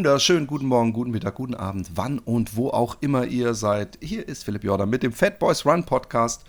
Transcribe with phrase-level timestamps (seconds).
[0.00, 3.98] Wunderschönen guten Morgen, guten Mittag, guten Abend, wann und wo auch immer ihr seid.
[4.00, 6.42] Hier ist Philipp Jordan mit dem Fat Boys Run Podcast.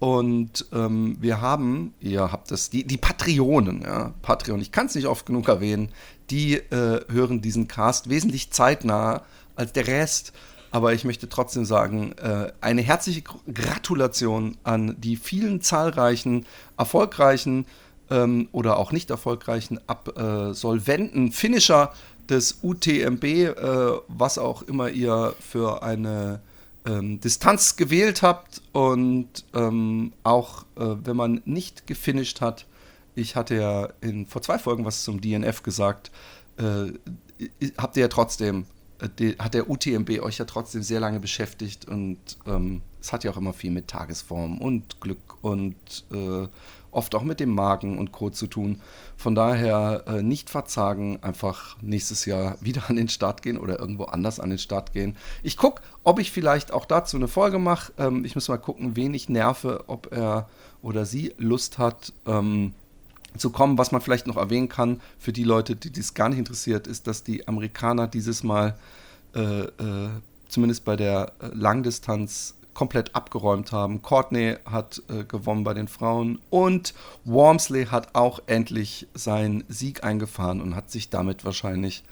[0.00, 4.96] Und ähm, wir haben, ihr habt es, die, die Patreonen, ja, Patreon, ich kann es
[4.96, 5.90] nicht oft genug erwähnen,
[6.30, 9.22] die äh, hören diesen Cast wesentlich zeitnah
[9.54, 10.32] als der Rest.
[10.72, 16.44] Aber ich möchte trotzdem sagen, äh, eine herzliche Gratulation an die vielen zahlreichen,
[16.76, 17.66] erfolgreichen,
[18.10, 21.92] ähm, oder auch nicht erfolgreichen Absolventen, Finisher
[22.28, 23.54] des UTMB, äh,
[24.08, 26.40] was auch immer ihr für eine
[26.86, 32.66] ähm, Distanz gewählt habt und ähm, auch äh, wenn man nicht gefinisht hat,
[33.14, 36.10] ich hatte ja in, vor zwei Folgen was zum DNF gesagt,
[36.58, 36.92] äh,
[37.78, 38.66] habt ihr ja trotzdem,
[39.00, 43.24] äh, die, hat der UTMB euch ja trotzdem sehr lange beschäftigt und ähm, es hat
[43.24, 45.76] ja auch immer viel mit Tagesform und Glück und
[46.12, 46.48] äh,
[46.96, 48.30] oft auch mit dem Magen und Co.
[48.30, 48.80] zu tun.
[49.16, 54.04] Von daher äh, nicht verzagen, einfach nächstes Jahr wieder an den Start gehen oder irgendwo
[54.04, 55.16] anders an den Start gehen.
[55.42, 57.92] Ich gucke, ob ich vielleicht auch dazu eine Folge mache.
[57.98, 60.48] Ähm, ich muss mal gucken, wen ich nerve, ob er
[60.82, 62.12] oder sie Lust hat.
[62.26, 62.72] Ähm,
[63.38, 63.76] zu kommen.
[63.76, 67.06] Was man vielleicht noch erwähnen kann für die Leute, die dies gar nicht interessiert, ist,
[67.06, 68.78] dass die Amerikaner dieses Mal
[69.34, 70.08] äh, äh,
[70.48, 74.02] zumindest bei der äh, Langdistanz komplett abgeräumt haben.
[74.02, 76.92] Courtney hat äh, gewonnen bei den Frauen und
[77.24, 82.04] Wormsley hat auch endlich seinen Sieg eingefahren und hat sich damit wahrscheinlich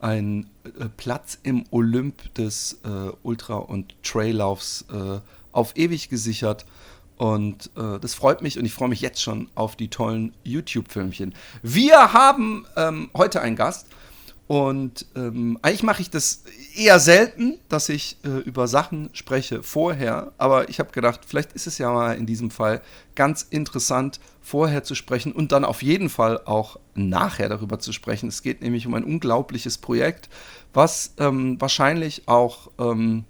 [0.00, 5.20] einen äh, Platz im Olymp des äh, Ultra- und Traillaufs äh,
[5.52, 6.64] auf ewig gesichert.
[7.18, 11.34] Und äh, das freut mich und ich freue mich jetzt schon auf die tollen YouTube-Filmchen.
[11.62, 13.86] Wir haben ähm, heute einen Gast
[14.46, 16.44] und ähm, eigentlich mache ich das
[16.76, 20.32] eher selten, dass ich äh, über Sachen spreche vorher.
[20.38, 22.80] Aber ich habe gedacht, vielleicht ist es ja mal in diesem Fall
[23.16, 28.28] ganz interessant, vorher zu sprechen und dann auf jeden Fall auch nachher darüber zu sprechen.
[28.28, 30.28] Es geht nämlich um ein unglaubliches Projekt,
[30.72, 33.24] was ähm, wahrscheinlich auch ähm,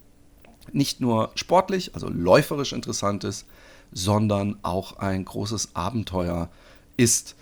[0.73, 3.47] nicht nur sportlich, also läuferisch interessant ist,
[3.91, 6.51] sondern auch ein großes Abenteuer
[6.99, 7.37] ist.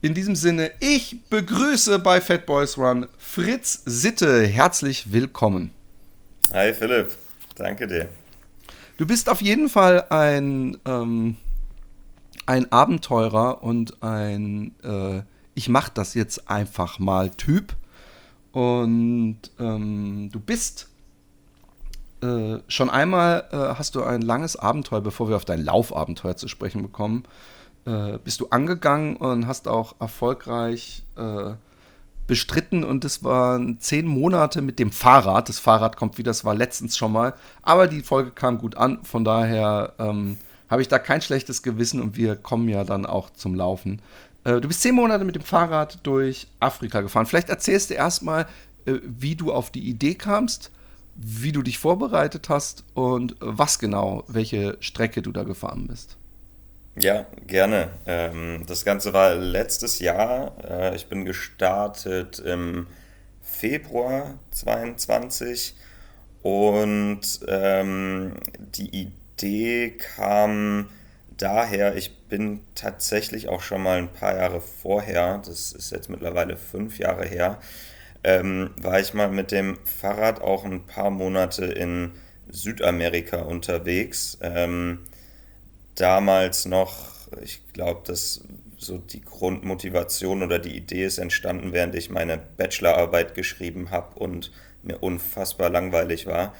[0.00, 4.46] In diesem Sinne, ich begrüße bei Fat Boys Run Fritz Sitte.
[4.46, 5.72] Herzlich willkommen.
[6.52, 7.16] Hi Philipp,
[7.56, 8.08] danke dir.
[8.96, 11.36] Du bist auf jeden Fall ein, ähm,
[12.46, 15.22] ein Abenteurer und ein äh,
[15.54, 17.74] Ich mach das jetzt einfach mal Typ.
[18.52, 20.90] Und ähm, du bist
[22.22, 26.46] äh, schon einmal äh, hast du ein langes Abenteuer, bevor wir auf dein Laufabenteuer zu
[26.46, 27.24] sprechen bekommen,
[27.88, 31.54] äh, bist du angegangen und hast auch erfolgreich äh,
[32.26, 35.48] bestritten und das waren zehn Monate mit dem Fahrrad.
[35.48, 37.32] Das Fahrrad kommt wieder, das war letztens schon mal,
[37.62, 40.36] aber die Folge kam gut an, von daher ähm,
[40.68, 44.02] habe ich da kein schlechtes Gewissen und wir kommen ja dann auch zum Laufen.
[44.44, 47.24] Äh, du bist zehn Monate mit dem Fahrrad durch Afrika gefahren.
[47.24, 48.46] Vielleicht erzählst du erstmal,
[48.84, 50.70] äh, wie du auf die Idee kamst,
[51.16, 56.17] wie du dich vorbereitet hast und was genau, welche Strecke du da gefahren bist.
[57.00, 57.90] Ja, gerne.
[58.06, 60.52] Ähm, das Ganze war letztes Jahr.
[60.68, 62.88] Äh, ich bin gestartet im
[63.42, 65.76] Februar 22
[66.42, 70.88] und ähm, die Idee kam
[71.36, 76.56] daher, ich bin tatsächlich auch schon mal ein paar Jahre vorher, das ist jetzt mittlerweile
[76.56, 77.60] fünf Jahre her,
[78.24, 82.12] ähm, war ich mal mit dem Fahrrad auch ein paar Monate in
[82.48, 84.38] Südamerika unterwegs.
[84.40, 85.00] Ähm,
[86.00, 87.10] damals noch,
[87.42, 88.44] ich glaube, dass
[88.76, 94.52] so die Grundmotivation oder die Idee ist entstanden, während ich meine Bachelorarbeit geschrieben habe und
[94.82, 96.54] mir unfassbar langweilig war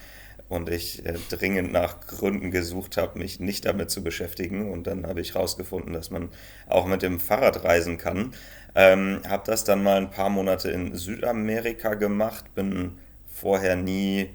[0.48, 4.70] und ich äh, dringend nach Gründen gesucht habe, mich nicht damit zu beschäftigen.
[4.70, 6.30] Und dann habe ich herausgefunden, dass man
[6.66, 8.32] auch mit dem Fahrrad reisen kann.
[8.74, 14.30] Ähm, habe das dann mal ein paar Monate in Südamerika gemacht, bin vorher nie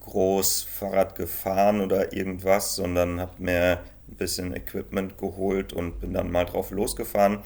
[0.00, 3.80] groß Fahrrad gefahren oder irgendwas, sondern habe mir
[4.10, 7.38] ein bisschen Equipment geholt und bin dann mal drauf losgefahren.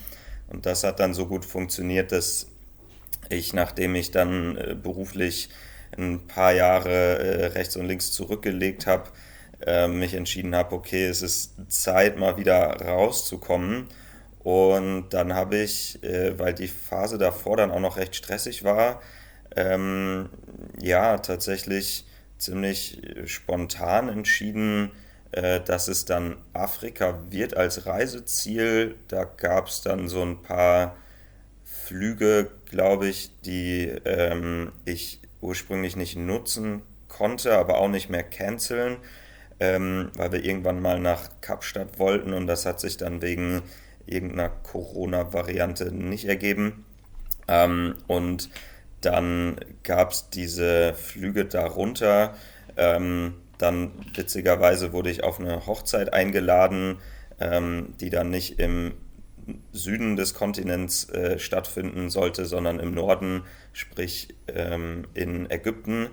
[0.48, 2.48] Und das hat dann so gut funktioniert, dass
[3.28, 5.48] ich, nachdem ich dann äh, beruflich
[5.96, 9.10] ein paar Jahre äh, rechts und links zurückgelegt habe,
[9.66, 13.86] äh, mich entschieden habe, okay, es ist Zeit, mal wieder rauszukommen.
[14.40, 19.00] Und dann habe ich, äh, weil die Phase davor dann auch noch recht stressig war,
[19.56, 20.28] ähm,
[20.80, 22.04] ja, tatsächlich
[22.38, 25.03] ziemlich spontan entschieden, äh,
[25.34, 28.94] dass es dann Afrika wird als Reiseziel.
[29.08, 30.96] Da gab es dann so ein paar
[31.64, 38.96] Flüge, glaube ich, die ähm, ich ursprünglich nicht nutzen konnte, aber auch nicht mehr canceln,
[39.60, 43.62] ähm, weil wir irgendwann mal nach Kapstadt wollten und das hat sich dann wegen
[44.06, 46.84] irgendeiner Corona-Variante nicht ergeben.
[47.46, 48.48] Ähm, und
[49.00, 52.34] dann gab es diese Flüge darunter.
[52.76, 56.98] Ähm, dann witzigerweise wurde ich auf eine Hochzeit eingeladen,
[57.40, 58.94] ähm, die dann nicht im
[59.72, 63.42] Süden des Kontinents äh, stattfinden sollte, sondern im Norden,
[63.72, 66.08] sprich ähm, in Ägypten.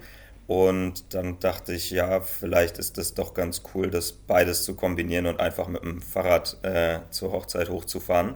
[0.48, 5.26] Und dann dachte ich, ja, vielleicht ist das doch ganz cool, das beides zu kombinieren
[5.28, 8.36] und einfach mit dem Fahrrad äh, zur Hochzeit hochzufahren.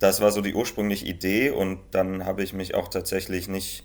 [0.00, 3.84] Das war so die ursprüngliche Idee und dann habe ich mich auch tatsächlich nicht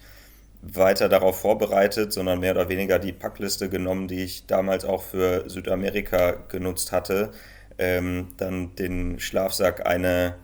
[0.61, 5.50] weiter darauf vorbereitet, sondern mehr oder weniger die Packliste genommen, die ich damals auch für
[5.50, 7.31] Südamerika genutzt hatte.
[7.77, 10.35] Ähm, dann den Schlafsack eine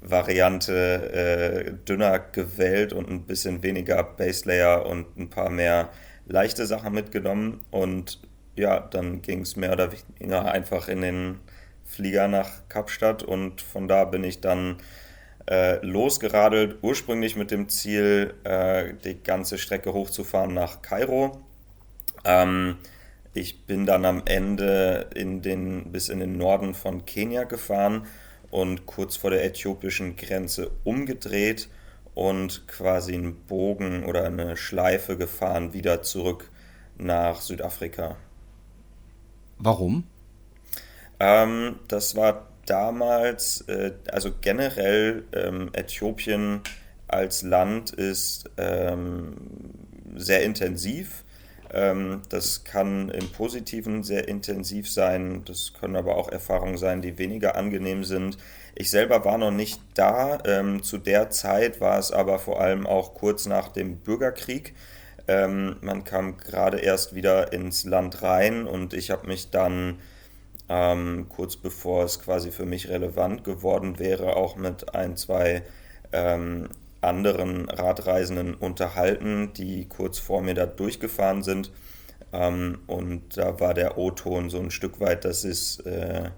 [0.00, 0.74] Variante
[1.12, 5.90] äh, dünner gewählt und ein bisschen weniger Base Layer und ein paar mehr
[6.26, 7.60] leichte Sachen mitgenommen.
[7.70, 8.20] Und
[8.56, 11.40] ja, dann ging es mehr oder weniger einfach in den
[11.84, 14.78] Flieger nach Kapstadt und von da bin ich dann
[15.48, 21.40] äh, losgeradelt, ursprünglich mit dem Ziel, äh, die ganze Strecke hochzufahren nach Kairo.
[22.24, 22.76] Ähm,
[23.34, 28.06] ich bin dann am Ende in den, bis in den Norden von Kenia gefahren
[28.50, 31.68] und kurz vor der äthiopischen Grenze umgedreht
[32.14, 36.50] und quasi einen Bogen oder eine Schleife gefahren wieder zurück
[36.98, 38.16] nach Südafrika.
[39.58, 40.04] Warum?
[41.18, 46.62] Ähm, das war damals, äh, also generell ähm, Äthiopien
[47.06, 49.34] als Land ist ähm,
[50.16, 51.22] sehr intensiv.
[51.70, 55.42] Ähm, das kann im Positiven sehr intensiv sein.
[55.44, 58.38] Das können aber auch Erfahrungen sein, die weniger angenehm sind.
[58.74, 60.38] Ich selber war noch nicht da.
[60.46, 64.74] Ähm, zu der Zeit war es aber vor allem auch kurz nach dem Bürgerkrieg.
[65.28, 69.98] Ähm, man kam gerade erst wieder ins Land rein und ich habe mich dann
[70.72, 75.64] ähm, kurz bevor es quasi für mich relevant geworden wäre, auch mit ein, zwei
[76.12, 76.70] ähm,
[77.02, 81.70] anderen Radreisenden unterhalten, die kurz vor mir da durchgefahren sind.
[82.32, 86.30] Ähm, und da war der O-Ton so ein Stück weit, dass sie es äh,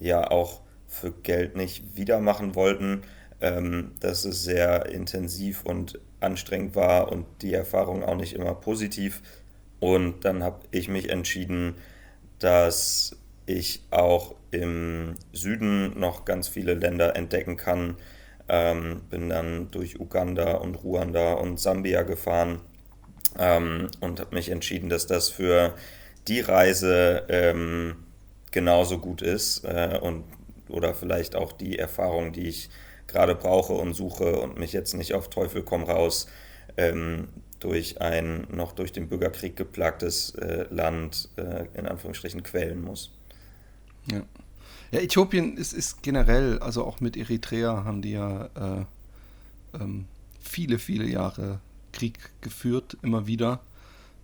[0.00, 3.02] ja auch für Geld nicht wieder machen wollten,
[3.40, 9.22] ähm, dass es sehr intensiv und anstrengend war und die Erfahrung auch nicht immer positiv.
[9.78, 11.76] Und dann habe ich mich entschieden,
[12.40, 13.16] dass
[13.46, 17.96] ich auch im Süden noch ganz viele Länder entdecken kann.
[18.48, 22.60] Ähm, bin dann durch Uganda und Ruanda und Sambia gefahren
[23.38, 25.74] ähm, und habe mich entschieden, dass das für
[26.28, 27.96] die Reise ähm,
[28.52, 30.24] genauso gut ist äh, und
[30.68, 32.70] oder vielleicht auch die Erfahrung, die ich
[33.06, 36.26] gerade brauche und suche und mich jetzt nicht auf Teufel komm raus
[36.76, 37.28] ähm,
[37.60, 43.15] durch ein noch durch den Bürgerkrieg geplagtes äh, Land äh, in Anführungsstrichen quälen muss.
[44.10, 44.22] Ja.
[44.92, 48.84] Ja, Äthiopien ist, ist generell, also auch mit Eritrea haben die ja äh,
[49.80, 50.06] ähm,
[50.40, 51.60] viele, viele Jahre
[51.92, 53.60] Krieg geführt, immer wieder.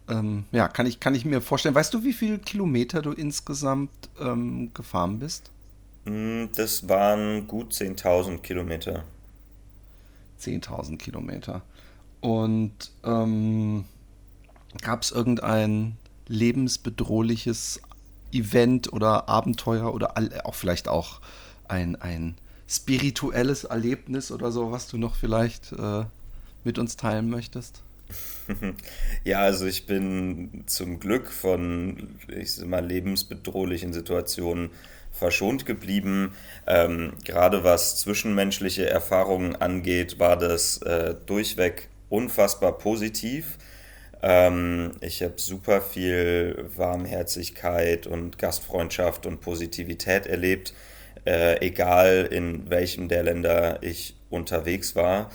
[0.09, 1.75] Ähm, ja, kann ich, kann ich mir vorstellen.
[1.75, 5.51] Weißt du, wie viele Kilometer du insgesamt ähm, gefahren bist?
[6.05, 9.05] Hm, das waren gut 10.000 Kilometer.
[10.41, 11.63] 10.000 Kilometer.
[12.21, 13.85] Und ähm,
[14.81, 15.97] gab es irgendein
[16.29, 17.81] lebensbedrohliches
[18.33, 21.21] Event oder Abenteuer oder auch vielleicht auch
[21.69, 22.35] ein, ein
[22.69, 26.05] spirituelles Erlebnis oder so, was du noch vielleicht äh,
[26.65, 27.83] mit uns teilen möchtest?
[29.25, 34.71] Ja, also ich bin zum Glück von, ich sag mal, lebensbedrohlichen Situationen
[35.13, 36.35] verschont geblieben.
[36.67, 43.59] Ähm, gerade was zwischenmenschliche Erfahrungen angeht, war das äh, durchweg unfassbar positiv.
[44.23, 50.75] Ähm, ich habe super viel Warmherzigkeit und Gastfreundschaft und Positivität erlebt,
[51.27, 55.31] äh, egal in welchem der Länder ich unterwegs war.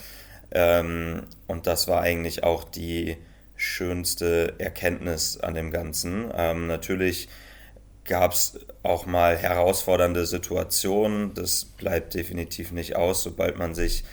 [0.50, 3.16] Ähm, und das war eigentlich auch die
[3.56, 6.30] schönste Erkenntnis an dem Ganzen.
[6.34, 7.28] Ähm, natürlich
[8.04, 11.34] gab es auch mal herausfordernde Situationen.
[11.34, 14.04] Das bleibt definitiv nicht aus, sobald man sich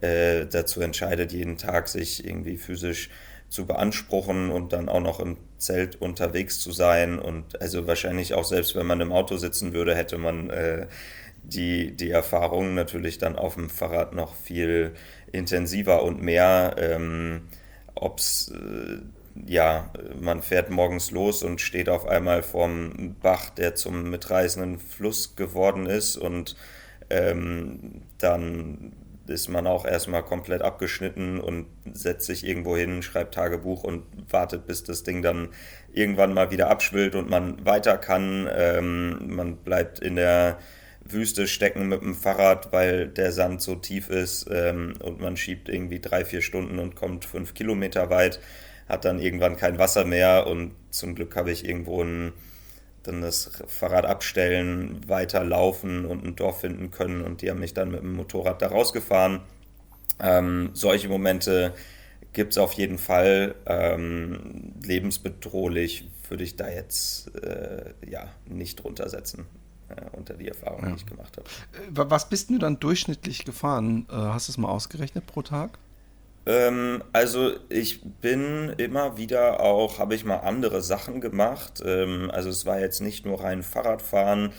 [0.00, 3.10] äh, dazu entscheidet, jeden Tag sich irgendwie physisch
[3.54, 7.20] zu beanspruchen und dann auch noch im Zelt unterwegs zu sein.
[7.20, 10.88] Und also wahrscheinlich auch selbst wenn man im Auto sitzen würde, hätte man äh,
[11.44, 14.94] die, die Erfahrungen natürlich dann auf dem Fahrrad noch viel
[15.30, 16.74] intensiver und mehr.
[16.78, 17.42] Ähm,
[17.94, 18.98] Ob es, äh,
[19.46, 25.36] ja, man fährt morgens los und steht auf einmal vorm Bach, der zum mitreißenden Fluss
[25.36, 26.56] geworden ist und
[27.08, 28.92] ähm, dann
[29.26, 34.66] ist man auch erstmal komplett abgeschnitten und setzt sich irgendwo hin, schreibt Tagebuch und wartet,
[34.66, 35.48] bis das Ding dann
[35.92, 38.48] irgendwann mal wieder abschwillt und man weiter kann.
[38.54, 40.58] Ähm, man bleibt in der
[41.04, 45.68] Wüste stecken mit dem Fahrrad, weil der Sand so tief ist ähm, und man schiebt
[45.68, 48.40] irgendwie drei, vier Stunden und kommt fünf Kilometer weit,
[48.88, 52.32] hat dann irgendwann kein Wasser mehr und zum Glück habe ich irgendwo ein
[53.04, 57.90] dann das Fahrrad abstellen, weiterlaufen und ein Dorf finden können und die haben mich dann
[57.90, 59.40] mit dem Motorrad da rausgefahren.
[60.20, 61.74] Ähm, solche Momente
[62.32, 63.54] gibt es auf jeden Fall.
[63.66, 69.46] Ähm, lebensbedrohlich würde ich da jetzt äh, ja, nicht runtersetzen
[69.88, 70.88] äh, unter die Erfahrung, ja.
[70.90, 71.48] die ich gemacht habe.
[72.02, 74.06] Äh, was bist du dann durchschnittlich gefahren?
[74.10, 75.78] Äh, hast du es mal ausgerechnet pro Tag?
[76.46, 81.82] Ähm, also ich bin immer wieder auch, habe ich mal andere Sachen gemacht.
[81.84, 84.52] Ähm, also es war jetzt nicht nur rein Fahrradfahren.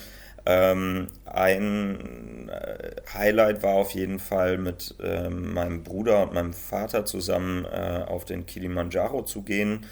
[0.48, 7.06] Ähm, ein äh, Highlight war auf jeden Fall mit ähm, meinem Bruder und meinem Vater
[7.06, 9.86] zusammen äh, auf den Kilimanjaro zu gehen.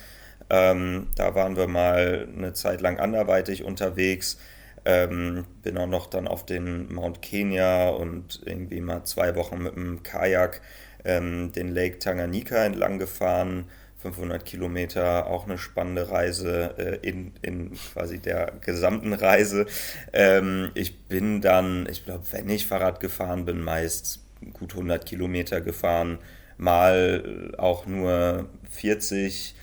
[0.50, 4.38] Ähm, da waren wir mal eine Zeit lang anderweitig unterwegs.
[4.86, 9.76] Ähm, bin auch noch dann auf den Mount Kenya und irgendwie mal zwei Wochen mit
[9.76, 10.62] dem Kajak
[11.06, 13.66] ähm, den Lake Tanganyika entlang gefahren.
[14.04, 19.66] 500 Kilometer, auch eine spannende Reise äh, in, in quasi der gesamten Reise.
[20.12, 24.20] Ähm, ich bin dann, ich glaube, wenn ich Fahrrad gefahren bin, meist
[24.52, 26.20] gut 100 Kilometer gefahren,
[26.58, 29.56] mal auch nur 40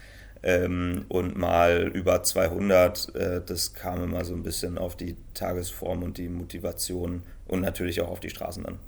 [0.43, 3.15] ähm, und mal über 200.
[3.15, 8.01] Äh, das kam immer so ein bisschen auf die Tagesform und die Motivation und natürlich
[8.01, 8.79] auch auf die Straßen an.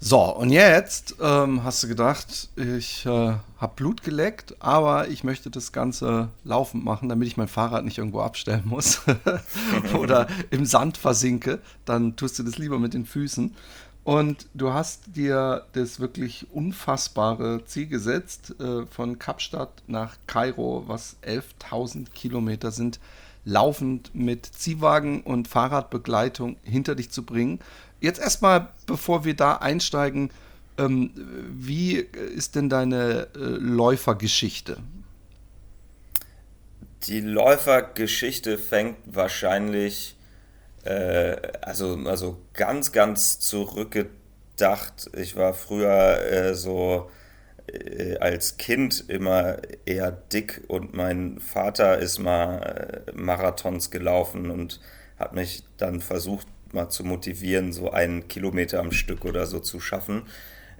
[0.00, 5.50] So, und jetzt ähm, hast du gedacht, ich äh, habe Blut geleckt, aber ich möchte
[5.50, 9.00] das Ganze laufend machen, damit ich mein Fahrrad nicht irgendwo abstellen muss
[9.98, 11.60] oder im Sand versinke.
[11.86, 13.54] Dann tust du das lieber mit den Füßen.
[14.04, 21.16] Und du hast dir das wirklich unfassbare Ziel gesetzt, äh, von Kapstadt nach Kairo, was
[21.22, 23.00] 11.000 Kilometer sind,
[23.44, 27.60] laufend mit Ziehwagen und Fahrradbegleitung hinter dich zu bringen.
[28.00, 30.30] Jetzt erstmal, bevor wir da einsteigen,
[30.78, 31.10] ähm,
[31.50, 34.78] wie ist denn deine äh, Läufergeschichte?
[37.06, 40.16] Die Läufergeschichte fängt wahrscheinlich,
[40.84, 45.10] äh, also, also ganz, ganz zurückgedacht.
[45.16, 47.10] Ich war früher äh, so
[47.66, 54.80] äh, als Kind immer eher dick und mein Vater ist mal äh, Marathons gelaufen und
[55.18, 59.80] hat mich dann versucht mal zu motivieren, so einen Kilometer am Stück oder so zu
[59.80, 60.22] schaffen.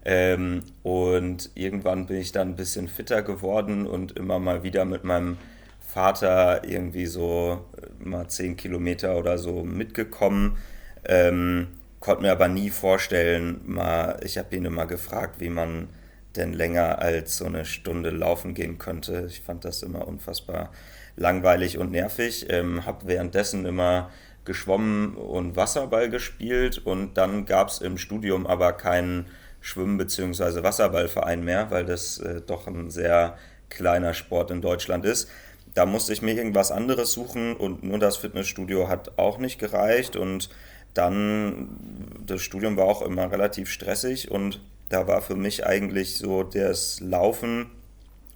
[0.04, 5.04] Ähm, und irgendwann bin ich dann ein bisschen fitter geworden und immer mal wieder mit
[5.04, 5.38] meinem
[5.80, 10.58] Vater irgendwie so äh, mal zehn Kilometer oder so mitgekommen.
[11.06, 11.68] Ähm,
[12.00, 15.88] konnte mir aber nie vorstellen, mal, ich habe ihn immer gefragt, wie man
[16.36, 19.26] denn länger als so eine Stunde laufen gehen könnte.
[19.28, 20.70] Ich fand das immer unfassbar
[21.16, 22.46] langweilig und nervig.
[22.50, 24.10] Ähm, habe währenddessen immer
[24.44, 29.26] geschwommen und Wasserball gespielt und dann gab es im Studium aber keinen
[29.60, 30.62] Schwimmen- bzw.
[30.62, 33.38] Wasserballverein mehr, weil das äh, doch ein sehr
[33.70, 35.30] kleiner Sport in Deutschland ist.
[35.74, 40.14] Da musste ich mir irgendwas anderes suchen und nur das Fitnessstudio hat auch nicht gereicht
[40.14, 40.50] und
[40.92, 46.42] dann, das Studium war auch immer relativ stressig und da war für mich eigentlich so
[46.42, 47.70] das Laufen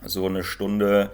[0.05, 1.11] so eine Stunde,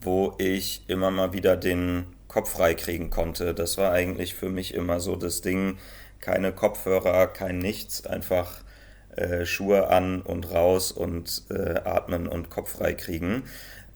[0.00, 3.54] wo ich immer mal wieder den Kopf frei kriegen konnte.
[3.54, 5.78] Das war eigentlich für mich immer so das Ding.
[6.20, 8.62] Keine Kopfhörer, kein Nichts, einfach
[9.16, 13.44] äh, Schuhe an und raus und äh, atmen und Kopf frei kriegen.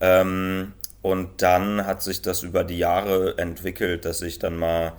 [0.01, 0.73] Ähm,
[1.03, 4.93] und dann hat sich das über die Jahre entwickelt, dass ich dann mal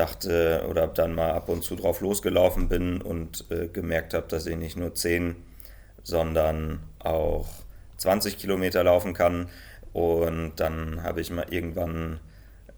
[0.00, 4.46] dachte oder dann mal ab und zu drauf losgelaufen bin und äh, gemerkt habe, dass
[4.46, 5.36] ich nicht nur 10,
[6.02, 7.46] sondern auch
[7.98, 9.50] 20 Kilometer laufen kann.
[9.92, 12.18] Und dann habe ich mal irgendwann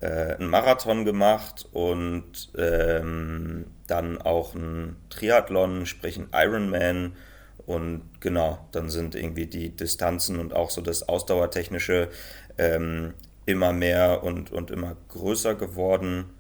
[0.01, 7.13] äh, einen Marathon gemacht und ähm, dann auch einen Triathlon, sprich einen Ironman.
[7.67, 12.09] Und genau, dann sind irgendwie die Distanzen und auch so das Ausdauertechnische
[12.59, 13.15] ähm,
[13.47, 16.31] immer mehr und, und immer größer geworden.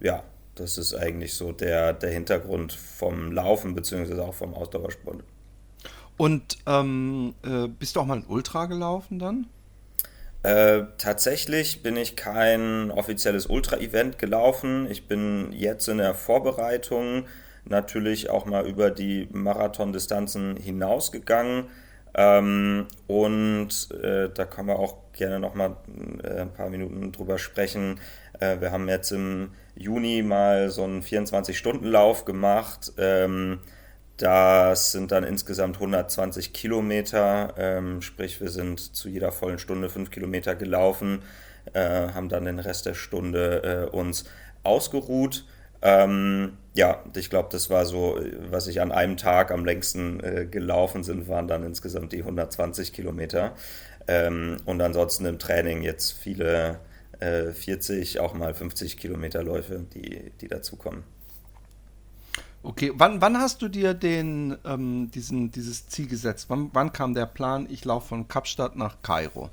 [0.00, 0.22] Ja,
[0.54, 5.22] das ist eigentlich so der, der Hintergrund vom Laufen beziehungsweise auch vom Ausdauersport.
[6.16, 9.46] Und ähm, äh, bist du auch mal ein Ultra gelaufen dann?
[10.42, 14.86] Äh, tatsächlich bin ich kein offizielles Ultra-Event gelaufen.
[14.90, 17.26] Ich bin jetzt in der Vorbereitung
[17.64, 21.64] natürlich auch mal über die Marathondistanzen hinausgegangen.
[22.14, 25.76] Ähm, und äh, da können wir auch gerne noch mal
[26.22, 28.00] äh, ein paar Minuten drüber sprechen.
[28.40, 32.92] Äh, wir haben jetzt im Juni mal so einen 24-Stunden-Lauf gemacht.
[32.98, 33.60] Ähm,
[34.16, 40.10] das sind dann insgesamt 120 Kilometer, ähm, sprich wir sind zu jeder vollen Stunde fünf
[40.10, 41.22] Kilometer gelaufen,
[41.74, 44.24] äh, haben dann den Rest der Stunde äh, uns
[44.62, 45.44] ausgeruht.
[45.82, 48.18] Ähm, ja, ich glaube, das war so,
[48.50, 52.94] was ich an einem Tag am längsten äh, gelaufen sind, waren dann insgesamt die 120
[52.94, 53.52] Kilometer.
[54.08, 56.80] Ähm, und ansonsten im Training jetzt viele
[57.18, 61.02] 40, äh, auch mal 50 Kilometer Läufe, die, die dazukommen.
[62.62, 66.46] Okay, wann, wann hast du dir den, ähm, diesen, dieses Ziel gesetzt?
[66.48, 69.50] Wann, wann kam der Plan, ich laufe von Kapstadt nach Kairo?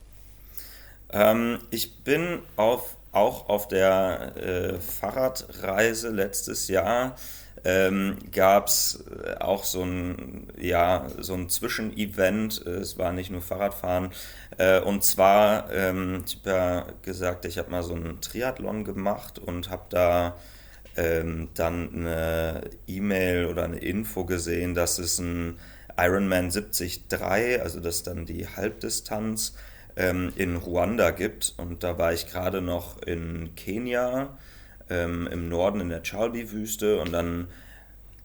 [1.12, 7.16] Ähm, ich bin auf, auch auf der äh, Fahrradreise letztes Jahr
[7.66, 12.66] ähm, gab es äh, auch so ein, ja, so ein Zwischenevent.
[12.66, 14.12] Es war nicht nur Fahrradfahren.
[14.58, 19.40] Äh, und zwar, ähm, ich habe ja gesagt, ich habe mal so einen Triathlon gemacht
[19.40, 20.36] und habe da
[20.96, 25.58] ähm, dann eine E-Mail oder eine Info gesehen, dass es ein
[25.98, 27.04] Ironman 73,
[27.62, 29.54] also das ist dann die Halbdistanz,
[29.96, 31.54] ähm, in Ruanda gibt.
[31.58, 34.38] Und da war ich gerade noch in Kenia,
[34.94, 37.48] ähm, im Norden in der Chalbi-Wüste und dann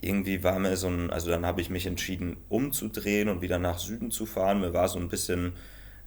[0.01, 3.79] irgendwie war mir so ein, also dann habe ich mich entschieden umzudrehen und wieder nach
[3.79, 4.61] Süden zu fahren.
[4.61, 5.55] Mir war so ein bisschen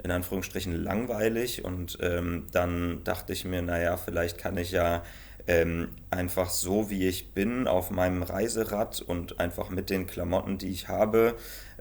[0.03, 5.03] in Anführungsstrichen langweilig und ähm, dann dachte ich mir, naja, vielleicht kann ich ja
[5.47, 10.69] ähm, einfach so, wie ich bin, auf meinem Reiserad und einfach mit den Klamotten, die
[10.69, 11.35] ich habe,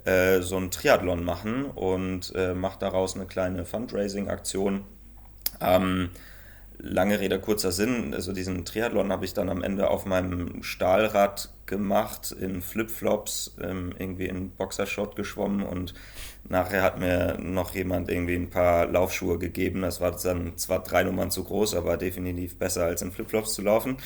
[0.04, 4.84] äh, so ein Triathlon machen und äh, mache daraus eine kleine Fundraising-Aktion.
[5.60, 6.10] Ähm,
[6.82, 8.14] lange Rede, kurzer Sinn.
[8.14, 13.92] Also diesen Triathlon habe ich dann am Ende auf meinem Stahlrad gemacht, in Flipflops, ähm,
[13.98, 15.94] irgendwie in Boxershot geschwommen und
[16.48, 19.82] nachher hat mir noch jemand irgendwie ein paar Laufschuhe gegeben.
[19.82, 23.62] Das war dann zwar drei Nummern zu groß, aber definitiv besser als in Flipflops zu
[23.62, 23.98] laufen.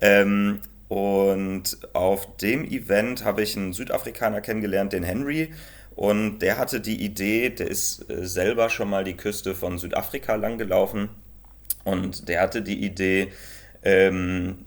[0.00, 5.52] Ähm, und auf dem Event habe ich einen Südafrikaner kennengelernt, den Henry.
[5.96, 10.34] Und der hatte die Idee, der ist äh, selber schon mal die Küste von Südafrika
[10.34, 11.10] lang gelaufen
[11.84, 13.32] und der hatte die Idee,
[13.82, 14.64] ähm,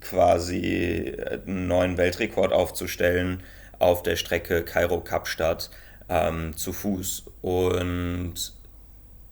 [0.00, 3.42] quasi einen neuen Weltrekord aufzustellen
[3.78, 5.70] auf der Strecke Kairo-Kapstadt
[6.08, 7.24] ähm, zu Fuß.
[7.42, 8.34] Und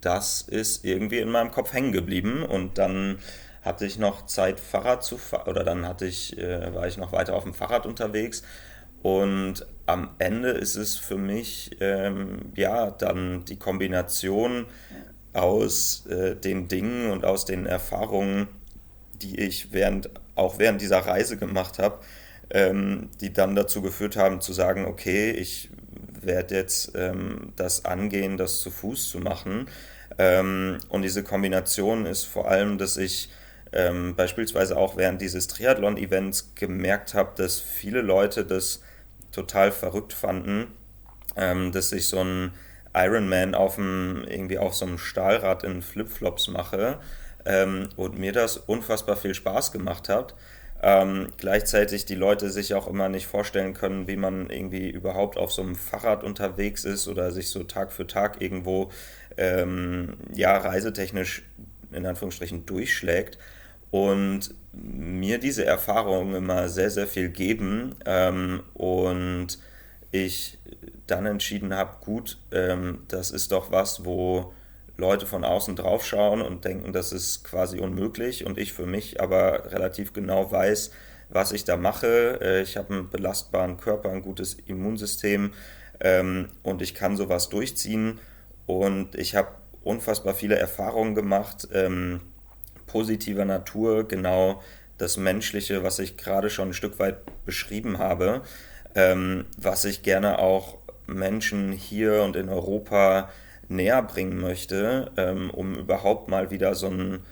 [0.01, 2.43] das ist irgendwie in meinem Kopf hängen geblieben.
[2.45, 3.19] Und dann
[3.63, 7.13] hatte ich noch Zeit, Fahrrad zu fahren, oder dann hatte ich, äh, war ich noch
[7.13, 8.43] weiter auf dem Fahrrad unterwegs.
[9.03, 14.67] Und am Ende ist es für mich ähm, ja dann die Kombination
[15.33, 18.49] aus äh, den Dingen und aus den Erfahrungen,
[19.23, 22.01] die ich während, auch während dieser Reise gemacht habe,
[22.51, 25.71] ähm, die dann dazu geführt haben zu sagen, okay, ich
[26.21, 29.67] werde jetzt ähm, das angehen, das zu Fuß zu machen.
[30.19, 33.31] Ähm, und diese Kombination ist vor allem, dass ich
[33.73, 38.83] ähm, beispielsweise auch während dieses Triathlon-Events gemerkt habe, dass viele Leute das
[39.33, 40.67] total verrückt fanden,
[41.37, 42.53] ähm, dass ich so ein
[42.95, 46.99] Ironman auf dem, irgendwie auf so einem Stahlrad in Flipflops mache
[47.45, 50.35] ähm, und mir das unfassbar viel Spaß gemacht hat.
[50.83, 55.53] Ähm, gleichzeitig die Leute sich auch immer nicht vorstellen können, wie man irgendwie überhaupt auf
[55.53, 58.91] so einem Fahrrad unterwegs ist oder sich so Tag für Tag irgendwo
[59.37, 61.43] ähm, ja reisetechnisch
[61.93, 63.37] in Anführungsstrichen durchschlägt
[63.91, 69.59] und mir diese Erfahrungen immer sehr sehr viel geben ähm, und
[70.13, 70.59] ich
[71.07, 74.53] dann entschieden habe, gut, ähm, das ist doch was, wo
[74.97, 79.21] Leute von außen drauf schauen und denken, das ist quasi unmöglich und ich für mich
[79.21, 80.91] aber relativ genau weiß,
[81.31, 82.39] was ich da mache.
[82.41, 85.53] Äh, ich habe einen belastbaren Körper, ein gutes Immunsystem
[86.01, 88.19] ähm, und ich kann sowas durchziehen
[88.67, 89.49] und ich habe
[89.83, 92.21] unfassbar viele Erfahrungen gemacht, ähm,
[92.87, 94.63] positiver Natur, genau
[94.99, 98.43] das Menschliche, was ich gerade schon ein Stück weit beschrieben habe
[98.95, 103.31] ähm, was ich gerne auch Menschen hier und in Europa
[103.69, 107.25] näher bringen möchte, ähm, um überhaupt mal wieder so einen,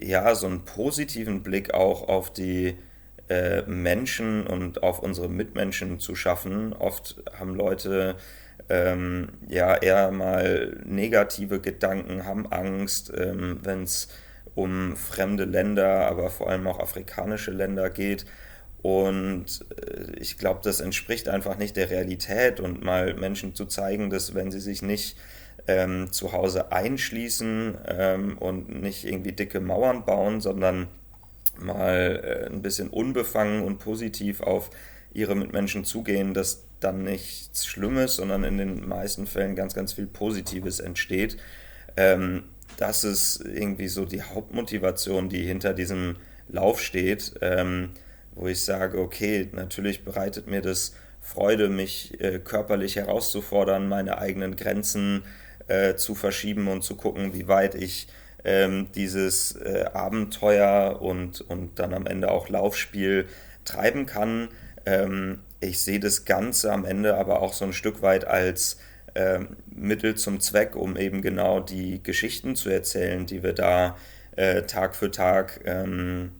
[0.00, 2.76] ja, so einen positiven Blick auch auf die
[3.28, 6.72] äh, Menschen und auf unsere Mitmenschen zu schaffen.
[6.74, 8.16] Oft haben Leute
[8.68, 14.08] ähm, ja eher mal negative Gedanken, haben Angst, ähm, wenn es
[14.54, 18.26] um fremde Länder, aber vor allem auch afrikanische Länder geht.
[18.82, 24.10] Und äh, ich glaube, das entspricht einfach nicht der Realität und mal Menschen zu zeigen,
[24.10, 25.16] dass wenn sie sich nicht
[25.68, 30.88] ähm, zu Hause einschließen ähm, und nicht irgendwie dicke Mauern bauen, sondern
[31.58, 34.70] mal äh, ein bisschen unbefangen und positiv auf
[35.12, 40.06] ihre Mitmenschen zugehen, dass dann nichts Schlimmes, sondern in den meisten Fällen ganz, ganz viel
[40.06, 41.36] Positives entsteht.
[41.96, 42.44] Ähm,
[42.78, 46.16] das ist irgendwie so die Hauptmotivation, die hinter diesem
[46.48, 47.90] Lauf steht, ähm,
[48.34, 54.56] wo ich sage, okay, natürlich bereitet mir das Freude, mich äh, körperlich herauszufordern, meine eigenen
[54.56, 55.22] Grenzen
[55.68, 58.08] äh, zu verschieben und zu gucken, wie weit ich
[58.44, 63.26] ähm, dieses äh, Abenteuer und, und dann am Ende auch Laufspiel
[63.64, 64.48] treiben kann.
[64.84, 68.78] Ähm, ich sehe das Ganze am Ende aber auch so ein Stück weit als
[69.14, 73.96] ähm, Mittel zum Zweck, um eben genau die Geschichten zu erzählen, die wir da
[74.36, 76.32] äh, Tag für Tag ähm,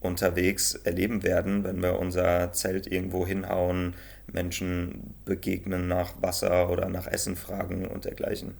[0.00, 3.94] unterwegs erleben werden, wenn wir unser Zelt irgendwo hinhauen,
[4.32, 8.54] Menschen begegnen, nach Wasser oder nach Essen fragen und dergleichen.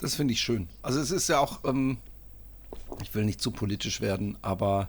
[0.00, 0.68] Das finde ich schön.
[0.82, 1.98] Also es ist ja auch, ähm,
[3.02, 4.88] ich will nicht zu politisch werden, aber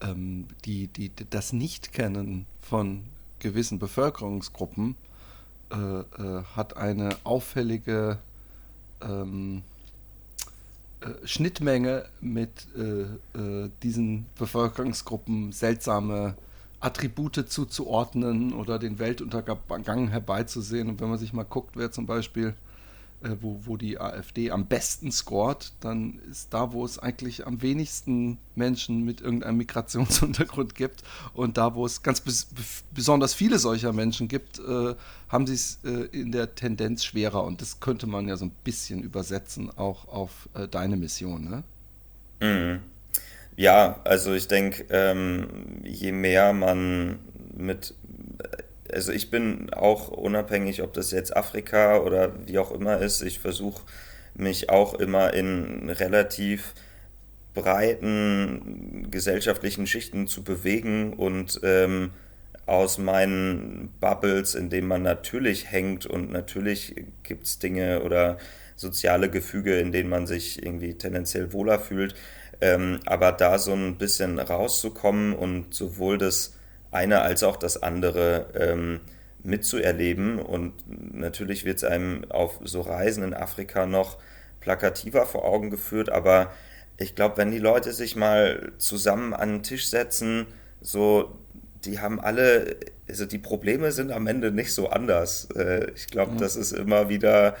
[0.00, 3.04] ähm, die, die, das Nicht-Kennen von
[3.38, 4.96] gewissen Bevölkerungsgruppen
[5.70, 8.18] äh, äh, hat eine auffällige
[9.02, 9.62] ähm,
[11.02, 13.02] äh, Schnittmenge mit äh,
[13.38, 16.34] äh, diesen Bevölkerungsgruppen seltsame
[16.80, 20.88] Attribute zuzuordnen oder den Weltuntergang herbeizusehen.
[20.88, 22.54] Und wenn man sich mal guckt, wer zum Beispiel
[23.40, 28.38] wo, wo die AfD am besten scoret, dann ist da, wo es eigentlich am wenigsten
[28.54, 31.02] Menschen mit irgendeinem Migrationshintergrund gibt
[31.34, 32.48] und da, wo es ganz bes
[32.94, 34.94] besonders viele solcher Menschen gibt, äh,
[35.28, 38.52] haben sie es äh, in der Tendenz schwerer und das könnte man ja so ein
[38.64, 41.62] bisschen übersetzen auch auf äh, deine Mission, ne?
[42.40, 42.80] Mhm.
[43.56, 45.46] Ja, also ich denke, ähm,
[45.84, 47.18] je mehr man
[47.54, 47.94] mit
[48.92, 53.38] also ich bin auch unabhängig, ob das jetzt Afrika oder wie auch immer ist, ich
[53.38, 53.82] versuche
[54.34, 56.74] mich auch immer in relativ
[57.54, 62.10] breiten gesellschaftlichen Schichten zu bewegen und ähm,
[62.66, 68.38] aus meinen Bubbles, in denen man natürlich hängt und natürlich gibt es Dinge oder
[68.76, 72.14] soziale Gefüge, in denen man sich irgendwie tendenziell wohler fühlt,
[72.60, 76.56] ähm, aber da so ein bisschen rauszukommen und sowohl das
[76.92, 79.00] eine als auch das andere ähm,
[79.42, 80.38] mitzuerleben.
[80.38, 80.74] Und
[81.14, 84.18] natürlich wird es einem auf so Reisen in Afrika noch
[84.60, 86.52] plakativer vor Augen geführt, aber
[86.98, 90.46] ich glaube, wenn die Leute sich mal zusammen an den Tisch setzen,
[90.80, 91.36] so,
[91.84, 92.76] die haben alle,
[93.08, 95.48] also die Probleme sind am Ende nicht so anders.
[95.56, 96.38] Äh, ich glaube, mhm.
[96.38, 97.56] das ist immer wieder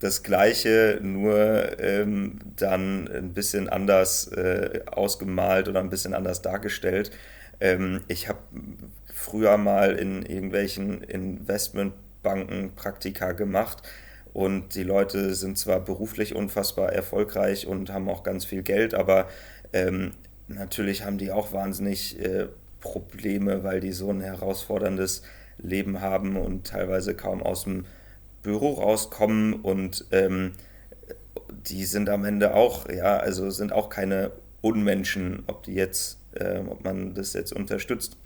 [0.00, 7.12] das Gleiche, nur ähm, dann ein bisschen anders äh, ausgemalt oder ein bisschen anders dargestellt.
[7.62, 8.40] Ähm, ich habe
[9.06, 13.82] früher mal in irgendwelchen Investmentbanken Praktika gemacht
[14.32, 19.28] und die Leute sind zwar beruflich unfassbar erfolgreich und haben auch ganz viel Geld, aber
[19.72, 20.10] ähm,
[20.48, 22.48] natürlich haben die auch wahnsinnig äh,
[22.80, 25.22] Probleme, weil die so ein herausforderndes
[25.58, 27.86] Leben haben und teilweise kaum aus dem
[28.42, 30.54] Büro rauskommen und ähm,
[31.48, 36.68] die sind am Ende auch, ja, also sind auch keine Unmenschen, ob die jetzt ähm,
[36.68, 38.16] ob man das jetzt unterstützt,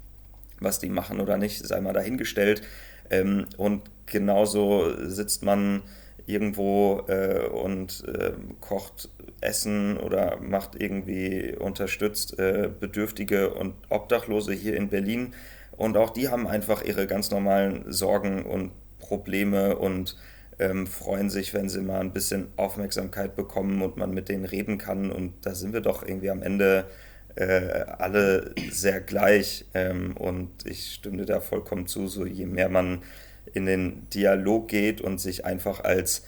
[0.60, 2.62] was die machen oder nicht, sei mal dahingestellt.
[3.10, 5.82] Ähm, und genauso sitzt man
[6.26, 9.08] irgendwo äh, und äh, kocht
[9.40, 15.34] Essen oder macht irgendwie unterstützt äh, Bedürftige und Obdachlose hier in Berlin.
[15.76, 20.16] Und auch die haben einfach ihre ganz normalen Sorgen und Probleme und
[20.58, 24.78] ähm, freuen sich, wenn sie mal ein bisschen Aufmerksamkeit bekommen und man mit denen reden
[24.78, 25.10] kann.
[25.10, 26.86] Und da sind wir doch irgendwie am Ende
[27.36, 29.66] äh, alle sehr gleich.
[29.74, 33.02] Ähm, und ich stimme da vollkommen zu, so je mehr man
[33.54, 36.24] in den Dialog geht und sich einfach als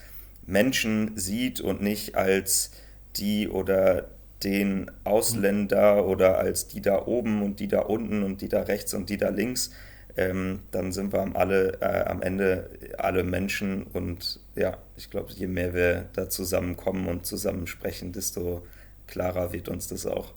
[0.47, 2.71] Menschen sieht und nicht als
[3.17, 4.09] die oder
[4.45, 8.95] den Ausländer oder als die da oben und die da unten und die da rechts
[8.95, 9.71] und die da links,
[10.17, 15.33] ähm, dann sind wir am, alle, äh, am Ende alle Menschen und ja, ich glaube,
[15.33, 18.67] je mehr wir da zusammenkommen und zusammen sprechen, desto
[19.07, 20.35] klarer wird uns das auch.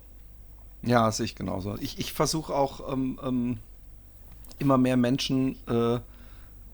[0.83, 1.77] Ja, sehe ich genauso.
[1.79, 3.57] Ich, ich versuche auch ähm, ähm,
[4.59, 5.99] immer mehr Menschen, äh, äh,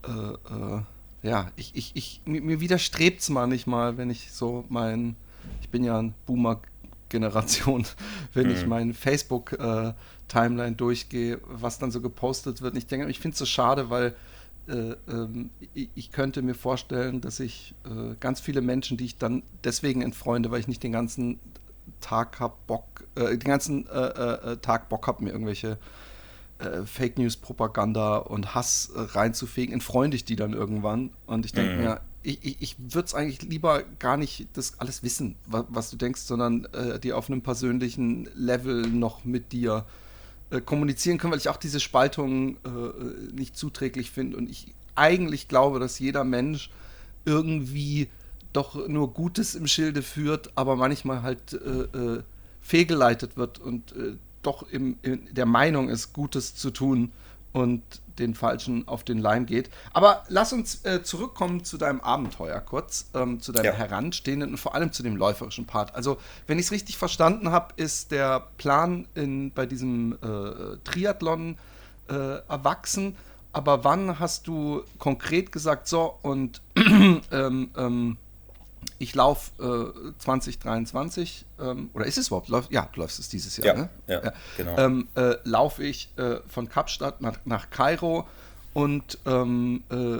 [0.05, 0.81] äh,
[1.23, 5.15] ja, ich, ich, ich, mir, mir widerstrebt es manchmal, wenn ich so mein,
[5.61, 7.85] ich bin ja ein Boomer-Generation,
[8.33, 8.53] wenn mhm.
[8.53, 12.73] ich mein Facebook-Timeline durchgehe, was dann so gepostet wird.
[12.73, 14.15] Und ich denke, ich finde es so schade, weil
[14.67, 19.17] äh, ähm, ich, ich, könnte mir vorstellen, dass ich äh, ganz viele Menschen, die ich
[19.17, 21.39] dann deswegen entfreunde, weil ich nicht den ganzen
[22.01, 25.77] Tag hab Bock, äh, den ganzen äh, äh, äh Tag Bock hab, mir irgendwelche
[26.59, 31.11] äh, Fake News, Propaganda und Hass reinzufegen, entfreunde ich die dann irgendwann.
[31.25, 31.81] Und ich denke mhm.
[31.81, 35.89] mir, ich, ich, ich würde es eigentlich lieber gar nicht das alles wissen, was, was
[35.89, 36.67] du denkst, sondern
[37.03, 39.85] die auf einem persönlichen Level noch mit dir
[40.65, 42.57] kommunizieren können, weil ich auch diese Spaltung
[43.33, 44.35] nicht zuträglich finde.
[44.35, 46.69] Und ich eigentlich glaube, dass jeder Mensch
[47.23, 48.09] irgendwie
[48.57, 52.23] doch nur Gutes im Schilde führt, aber manchmal halt äh,
[52.61, 53.93] fehlgeleitet wird und
[54.41, 57.11] doch im, in der Meinung ist, Gutes zu tun
[57.53, 57.83] und
[58.19, 59.69] den Falschen auf den Leim geht.
[59.93, 63.73] Aber lass uns äh, zurückkommen zu deinem Abenteuer kurz, ähm, zu deinem ja.
[63.73, 65.95] Heranstehenden und vor allem zu dem läuferischen Part.
[65.95, 66.17] Also,
[66.47, 71.57] wenn ich es richtig verstanden habe, ist der Plan in, bei diesem äh, Triathlon
[72.09, 72.13] äh,
[72.47, 73.15] erwachsen.
[73.53, 78.17] Aber wann hast du konkret gesagt, so und ähm, ähm,
[78.99, 82.49] ich laufe äh, 2023, ähm, oder ist es überhaupt?
[82.49, 83.89] Läuf, ja, du läufst es dieses Jahr, ja, ne?
[84.07, 84.33] Ja, ja.
[84.57, 84.77] genau.
[84.77, 88.27] Ähm, äh, laufe ich äh, von Kapstadt nach, nach Kairo
[88.73, 90.19] und ähm, äh,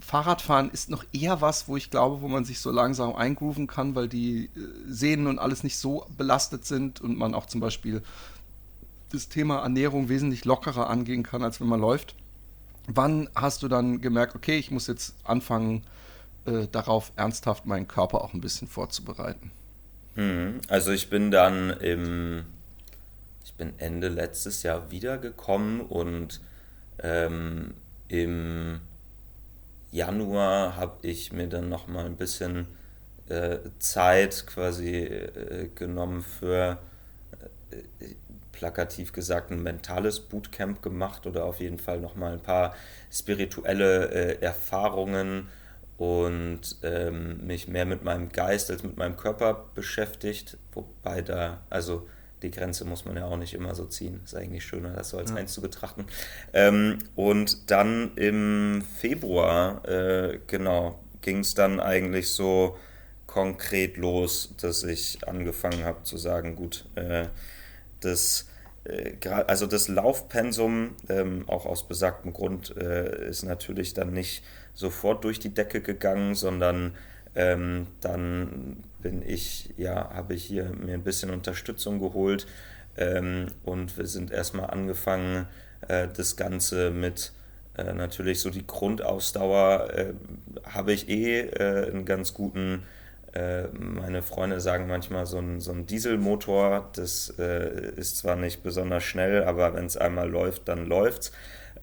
[0.00, 3.94] Fahrradfahren ist noch eher was, wo ich glaube, wo man sich so langsam eingrooven kann,
[3.94, 4.48] weil die äh,
[4.88, 8.02] Sehnen und alles nicht so belastet sind und man auch zum Beispiel
[9.10, 12.14] das Thema Ernährung wesentlich lockerer angehen kann, als wenn man läuft.
[12.86, 15.84] Wann hast du dann gemerkt, okay, ich muss jetzt anfangen,
[16.46, 19.50] äh, darauf ernsthaft meinen Körper auch ein bisschen vorzubereiten.
[20.14, 20.60] Mhm.
[20.68, 22.44] Also ich bin dann im,
[23.44, 26.40] ich bin Ende letztes Jahr wiedergekommen und
[27.02, 27.74] ähm,
[28.08, 28.80] im
[29.90, 32.66] Januar habe ich mir dann noch mal ein bisschen
[33.28, 36.78] äh, Zeit quasi äh, genommen für
[37.70, 38.06] äh,
[38.52, 42.74] plakativ gesagt ein mentales Bootcamp gemacht oder auf jeden Fall noch mal ein paar
[43.10, 45.48] spirituelle äh, Erfahrungen
[45.98, 52.08] und ähm, mich mehr mit meinem Geist als mit meinem Körper beschäftigt, wobei da, also
[52.42, 54.20] die Grenze muss man ja auch nicht immer so ziehen.
[54.24, 55.36] Ist eigentlich schöner, das so als ja.
[55.36, 56.06] eins zu betrachten.
[56.52, 62.76] Ähm, und dann im Februar, äh, genau, ging es dann eigentlich so
[63.26, 67.26] konkret los, dass ich angefangen habe zu sagen, gut, äh,
[68.00, 68.46] das
[69.46, 74.42] also das Laufpensum, ähm, auch aus besagtem Grund, äh, ist natürlich dann nicht
[74.74, 76.96] sofort durch die Decke gegangen, sondern
[77.34, 82.46] ähm, dann bin ich, ja, habe ich hier mir ein bisschen Unterstützung geholt
[82.96, 85.46] ähm, und wir sind erstmal angefangen,
[85.88, 87.32] äh, das Ganze mit
[87.76, 90.12] äh, natürlich so die Grundausdauer äh,
[90.64, 92.82] habe ich eh äh, einen ganz guten,
[93.32, 98.62] äh, meine Freunde sagen manchmal so ein, so ein Dieselmotor, das äh, ist zwar nicht
[98.62, 101.32] besonders schnell, aber wenn es einmal läuft, dann läuft's.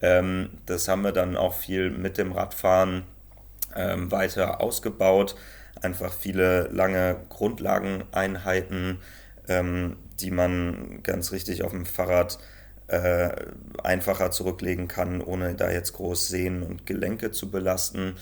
[0.00, 3.04] Ähm, das haben wir dann auch viel mit dem Radfahren
[3.74, 5.34] ähm, weiter ausgebaut.
[5.82, 8.98] Einfach viele lange Grundlageneinheiten,
[9.48, 12.38] ähm, die man ganz richtig auf dem Fahrrad
[12.88, 13.30] äh,
[13.82, 18.16] einfacher zurücklegen kann, ohne da jetzt groß Sehnen und Gelenke zu belasten.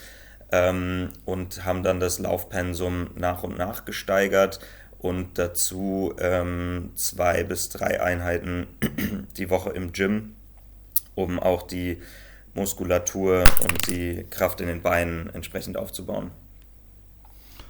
[0.50, 4.60] Ähm, und haben dann das Laufpensum nach und nach gesteigert
[4.98, 8.66] und dazu ähm, zwei bis drei Einheiten
[9.36, 10.34] die Woche im Gym
[11.18, 12.00] um auch die
[12.54, 16.30] Muskulatur und die Kraft in den Beinen entsprechend aufzubauen.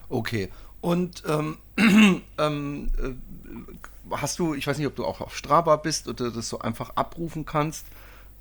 [0.09, 0.51] Okay.
[0.81, 1.59] Und ähm,
[2.39, 6.49] ähm, äh, hast du, ich weiß nicht, ob du auch auf Strava bist oder das
[6.49, 7.87] so einfach abrufen kannst,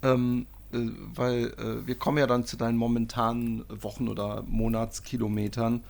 [0.03, 5.83] ähm, äh, weil äh, wir kommen ja dann zu deinen momentanen Wochen- oder Monatskilometern,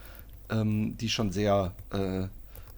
[0.49, 2.27] ähm, die schon sehr äh,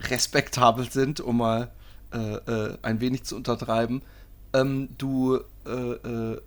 [0.08, 1.70] respektabel sind, um mal
[2.14, 4.02] äh, äh, ein wenig zu untertreiben.
[4.54, 6.42] Ähm, du äh, äh,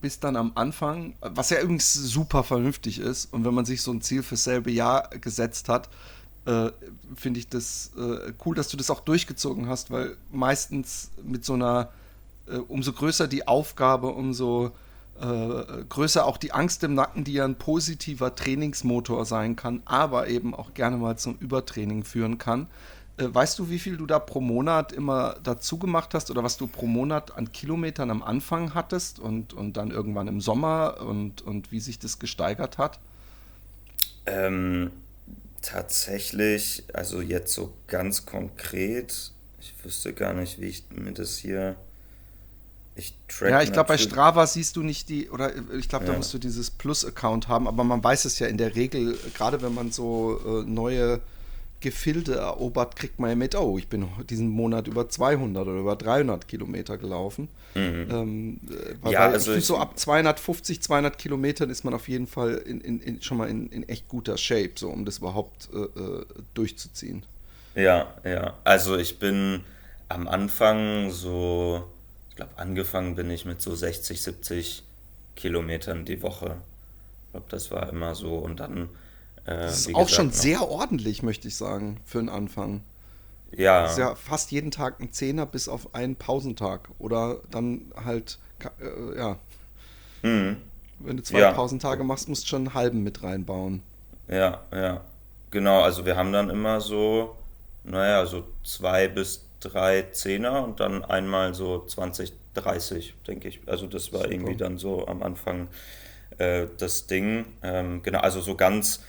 [0.00, 3.92] bist dann am Anfang, was ja übrigens super vernünftig ist, und wenn man sich so
[3.92, 5.90] ein Ziel fürs selbe Jahr gesetzt hat,
[6.46, 6.70] äh,
[7.14, 11.52] finde ich das äh, cool, dass du das auch durchgezogen hast, weil meistens mit so
[11.54, 11.90] einer,
[12.46, 14.72] äh, umso größer die Aufgabe, umso
[15.20, 20.28] äh, größer auch die Angst im Nacken, die ja ein positiver Trainingsmotor sein kann, aber
[20.28, 22.66] eben auch gerne mal zum Übertraining führen kann.
[23.18, 26.56] Äh, weißt du, wie viel du da pro Monat immer dazu gemacht hast oder was
[26.56, 31.42] du pro Monat an Kilometern am Anfang hattest und, und dann irgendwann im Sommer und,
[31.42, 32.98] und wie sich das gesteigert hat?
[34.24, 34.90] Ähm,
[35.60, 41.76] tatsächlich, also jetzt so ganz konkret, ich wüsste gar nicht, wie ich mir das hier.
[42.94, 46.34] Ich ja, ich glaube, bei Strava siehst du nicht die, oder ich glaube, da musst
[46.34, 49.90] du dieses Plus-Account haben, aber man weiß es ja in der Regel, gerade wenn man
[49.90, 51.20] so äh, neue
[51.82, 55.96] Gefilde erobert, kriegt man ja mit, oh, ich bin diesen Monat über 200 oder über
[55.96, 57.48] 300 Kilometer gelaufen.
[57.74, 58.06] Mhm.
[58.10, 62.26] Ähm, äh, weil, ja, also ich so ab 250, 200 Kilometern ist man auf jeden
[62.26, 65.68] Fall in, in, in, schon mal in, in, echt guter Shape, so um das überhaupt
[65.74, 66.24] äh, äh,
[66.54, 67.26] durchzuziehen.
[67.74, 68.54] Ja, ja.
[68.64, 69.60] Also ich bin
[70.08, 71.84] am Anfang so,
[72.32, 74.84] ich glaube, angefangen bin ich mit so 60, 70
[75.36, 76.56] Kilometern die Woche.
[77.26, 78.36] Ich glaube, das war immer so.
[78.36, 78.88] Und dann.
[79.44, 82.80] Äh, das ist auch gesagt, schon sehr ordentlich, möchte ich sagen, für den Anfang.
[83.50, 83.82] Ja.
[83.82, 86.88] Das ist ja fast jeden Tag ein Zehner bis auf einen Pausentag.
[86.98, 88.38] Oder dann halt,
[88.80, 89.36] äh, ja.
[90.22, 90.56] Mhm.
[91.00, 91.52] Wenn du zwei ja.
[91.52, 93.82] Pausentage machst, musst du schon einen halben mit reinbauen.
[94.28, 95.02] Ja, ja.
[95.50, 97.36] Genau, also wir haben dann immer so,
[97.84, 103.60] naja, so zwei bis drei Zehner und dann einmal so 20, 30, denke ich.
[103.66, 104.32] Also das war Super.
[104.32, 105.68] irgendwie dann so am Anfang
[106.38, 107.46] äh, das Ding.
[107.62, 109.02] Ähm, genau, also so ganz,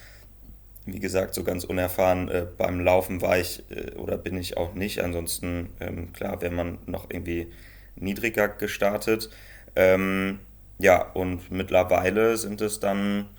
[0.85, 4.73] wie gesagt, so ganz unerfahren äh, beim Laufen war ich äh, oder bin ich auch
[4.73, 5.01] nicht.
[5.01, 7.51] Ansonsten, ähm, klar, wäre man noch irgendwie
[7.95, 9.29] niedriger gestartet.
[9.75, 10.39] Ähm,
[10.79, 13.29] ja, und mittlerweile sind es dann,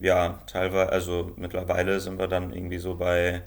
[0.00, 3.42] ja, teilweise, also mittlerweile sind wir dann irgendwie so bei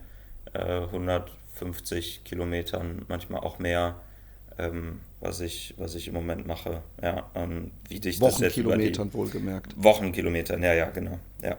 [0.54, 3.96] äh, 100 50 Kilometern, manchmal auch mehr,
[4.58, 6.82] ähm, was, ich, was ich im Moment mache.
[7.02, 9.74] Ja, ähm, wie dich Wochenkilometern das wohlgemerkt.
[9.78, 11.20] Wochenkilometern, ja, ja, genau.
[11.42, 11.58] Ja.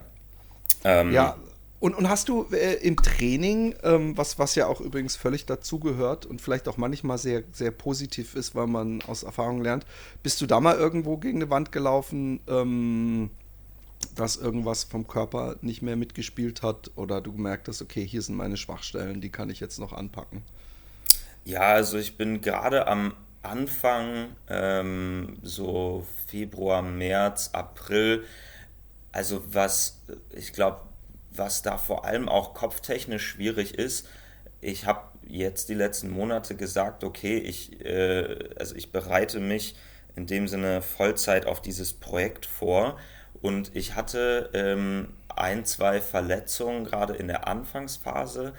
[0.85, 1.37] Ähm, ja.
[1.81, 6.25] Und, und hast du äh, im Training, ähm, was, was ja auch übrigens völlig dazugehört
[6.25, 9.85] und vielleicht auch manchmal sehr, sehr positiv ist, weil man aus Erfahrung lernt,
[10.23, 12.41] bist du da mal irgendwo gegen eine Wand gelaufen?
[12.49, 13.29] Ähm,
[14.15, 18.37] dass irgendwas vom Körper nicht mehr mitgespielt hat oder du gemerkt hast, okay, hier sind
[18.37, 20.43] meine Schwachstellen, die kann ich jetzt noch anpacken?
[21.45, 28.25] Ja, also ich bin gerade am Anfang, ähm, so Februar, März, April,
[29.13, 30.01] also was,
[30.35, 30.81] ich glaube,
[31.31, 34.09] was da vor allem auch kopftechnisch schwierig ist,
[34.61, 39.77] ich habe jetzt die letzten Monate gesagt, okay, ich, äh, also ich bereite mich
[40.17, 42.99] in dem Sinne Vollzeit auf dieses Projekt vor
[43.45, 48.55] und ich hatte ähm, ein, zwei Verletzungen gerade in der Anfangsphase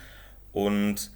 [0.54, 1.10] und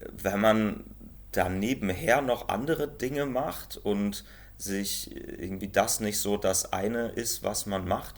[0.00, 0.82] wenn man
[1.30, 4.24] da nebenher noch andere Dinge macht und
[4.58, 8.16] sich irgendwie das nicht so das eine ist, was man macht,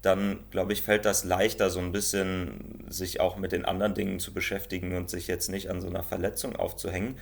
[0.00, 4.20] dann glaube ich, fällt das leichter, so ein bisschen sich auch mit den anderen Dingen
[4.20, 7.18] zu beschäftigen und sich jetzt nicht an so einer Verletzung aufzuhängen.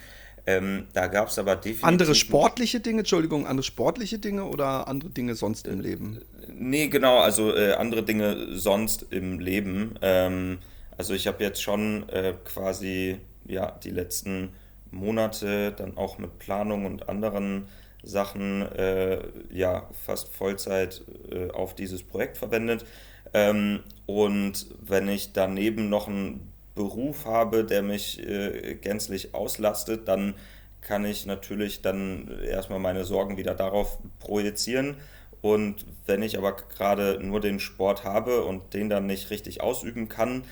[0.49, 1.85] Ähm, da gab es aber definitiv.
[1.85, 6.23] Andere sportliche Dinge, Entschuldigung, andere sportliche Dinge oder andere Dinge sonst im Leben?
[6.51, 9.97] Nee, genau, also äh, andere Dinge sonst im Leben.
[10.01, 10.61] Ähm,
[10.97, 14.55] also ich habe jetzt schon äh, quasi ja, die letzten
[14.91, 17.69] Monate dann auch mit Planung und anderen
[18.03, 19.19] Sachen äh,
[19.53, 22.87] ja fast Vollzeit äh, auf dieses Projekt verwendet.
[23.35, 30.35] Ähm, und wenn ich daneben noch einen Beruf habe, der mich äh, gänzlich auslastet, dann
[30.81, 34.97] kann ich natürlich dann erstmal meine Sorgen wieder darauf projizieren.
[35.43, 40.09] Und wenn ich aber gerade nur den Sport habe und den dann nicht richtig ausüben
[40.09, 40.45] kann,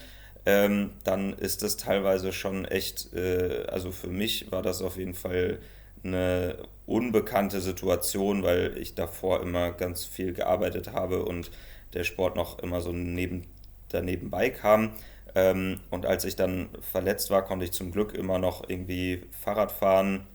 [0.45, 5.15] ähm, dann ist das teilweise schon echt, äh, also für mich war das auf jeden
[5.15, 5.59] Fall
[6.05, 11.51] eine unbekannte Situation, weil ich davor immer ganz viel gearbeitet habe und
[11.95, 13.45] der Sport noch immer so neben,
[13.89, 14.93] daneben bei kam.
[15.37, 19.71] Ähm, und als ich dann verletzt war, konnte ich zum Glück immer noch irgendwie Fahrrad
[19.71, 20.27] fahren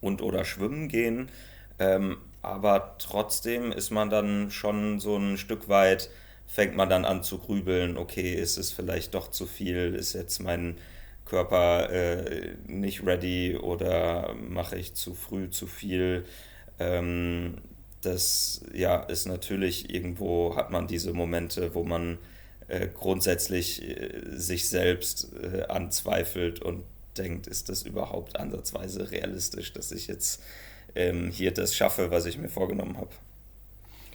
[0.00, 1.30] und oder schwimmen gehen.
[1.78, 6.10] Ähm, aber trotzdem ist man dann schon so ein Stück weit,
[6.46, 10.40] fängt man dann an zu grübeln, okay, ist es vielleicht doch zu viel, ist jetzt
[10.40, 10.76] mein
[11.24, 16.24] Körper äh, nicht ready oder mache ich zu früh zu viel.
[16.80, 17.58] Ähm,
[18.00, 22.18] das ja, ist natürlich irgendwo, hat man diese Momente, wo man
[22.72, 26.84] äh, grundsätzlich äh, sich selbst äh, anzweifelt und
[27.18, 30.42] denkt, ist das überhaupt ansatzweise realistisch, dass ich jetzt
[30.94, 33.10] ähm, hier das schaffe, was ich mir vorgenommen habe.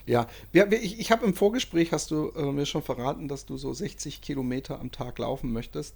[0.06, 3.72] Ja, ich, ich habe im Vorgespräch, hast du äh, mir schon verraten, dass du so
[3.72, 5.94] 60 Kilometer am Tag laufen möchtest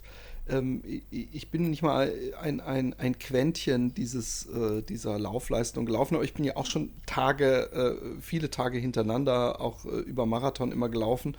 [0.49, 6.25] ähm, ich bin nicht mal ein, ein, ein Quäntchen dieses, äh, dieser Laufleistung gelaufen, aber
[6.25, 10.89] ich bin ja auch schon Tage, äh, viele Tage hintereinander, auch äh, über Marathon immer
[10.89, 11.37] gelaufen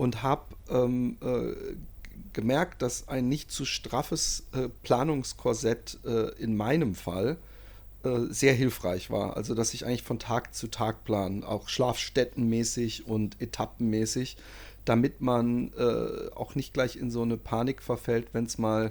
[0.00, 1.74] und habe ähm, äh,
[2.32, 7.36] gemerkt, dass ein nicht zu straffes äh, Planungskorsett äh, in meinem Fall
[8.30, 9.36] sehr hilfreich war.
[9.36, 14.38] Also, dass ich eigentlich von Tag zu Tag plan, auch schlafstättenmäßig und etappenmäßig
[14.84, 18.90] damit man äh, auch nicht gleich in so eine Panik verfällt, wenn es mal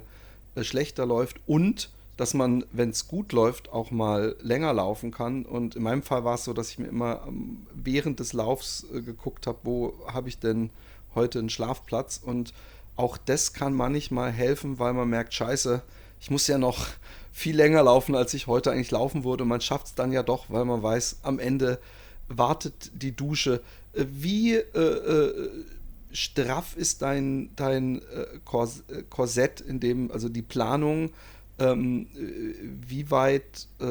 [0.54, 5.46] äh, schlechter läuft und dass man, wenn es gut läuft, auch mal länger laufen kann.
[5.46, 8.86] Und in meinem Fall war es so, dass ich mir immer ähm, während des Laufs
[8.94, 10.70] äh, geguckt habe, wo habe ich denn
[11.14, 12.20] heute einen Schlafplatz.
[12.22, 12.52] Und
[12.96, 15.82] auch das kann manchmal helfen, weil man merkt, scheiße,
[16.20, 16.86] ich muss ja noch
[17.32, 19.44] viel länger laufen, als ich heute eigentlich laufen würde.
[19.44, 21.78] Man schafft es dann ja doch, weil man weiß, am Ende
[22.28, 23.60] wartet die Dusche.
[23.92, 25.50] Äh, wie äh, äh,
[26.12, 31.10] straff ist dein, dein äh, äh, Korsett, in dem, also die Planung,
[31.60, 32.06] Ähm,
[32.88, 33.84] wie weit äh,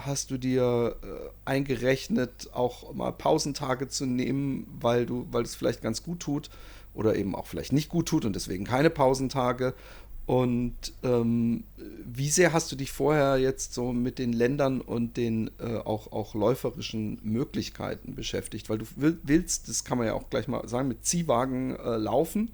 [0.00, 1.06] hast du dir äh,
[1.44, 6.50] eingerechnet, auch mal Pausentage zu nehmen, weil du, weil es vielleicht ganz gut tut
[6.94, 9.74] oder eben auch vielleicht nicht gut tut und deswegen keine Pausentage?
[10.30, 11.64] Und ähm,
[12.04, 16.12] wie sehr hast du dich vorher jetzt so mit den Ländern und den äh, auch,
[16.12, 18.70] auch läuferischen Möglichkeiten beschäftigt?
[18.70, 22.52] Weil du willst, das kann man ja auch gleich mal sagen, mit Ziehwagen äh, laufen.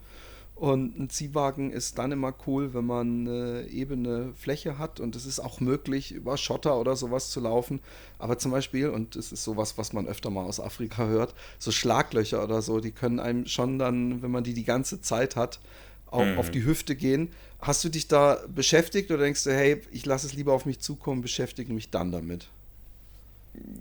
[0.57, 5.27] Und ein Ziehwagen ist dann immer cool, wenn man eine ebene Fläche hat und es
[5.27, 7.81] ist auch möglich, über Schotter oder sowas zu laufen.
[8.19, 11.71] Aber zum Beispiel, und es ist sowas, was man öfter mal aus Afrika hört, so
[11.71, 15.61] Schlaglöcher oder so, die können einem schon dann, wenn man die die ganze Zeit hat,
[16.07, 16.39] auch mhm.
[16.39, 17.29] auf die Hüfte gehen.
[17.61, 20.81] Hast du dich da beschäftigt oder denkst du, hey, ich lasse es lieber auf mich
[20.81, 22.49] zukommen, beschäftige mich dann damit?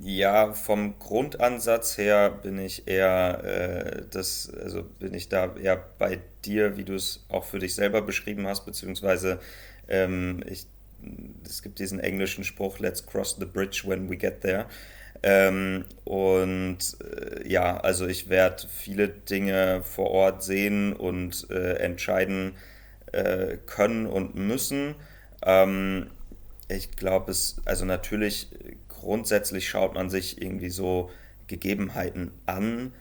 [0.01, 6.19] Ja, vom Grundansatz her bin ich eher äh, das, also bin ich da eher bei
[6.45, 9.39] dir, wie du es auch für dich selber beschrieben hast, beziehungsweise
[9.87, 10.67] ähm, ich,
[11.43, 14.67] es gibt diesen englischen Spruch, let's cross the bridge when we get there.
[15.23, 22.53] Ähm, und äh, ja, also ich werde viele Dinge vor Ort sehen und äh, entscheiden
[23.11, 24.95] äh, können und müssen.
[25.43, 26.11] Ähm,
[26.67, 28.49] ich glaube, es, also natürlich
[29.05, 31.11] grundsätzlich schaut man sich irgendwie so
[31.45, 32.91] Gegebenheiten an.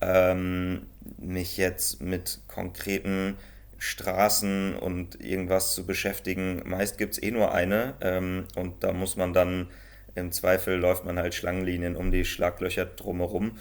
[0.00, 0.86] Ähm,
[1.18, 3.36] mich jetzt mit konkreten
[3.78, 6.62] Straßen und irgendwas zu beschäftigen.
[6.64, 9.68] Meist gibt es eh nur eine ähm, und da muss man dann
[10.16, 13.58] im Zweifel läuft man halt Schlangenlinien um die Schlaglöcher drumherum.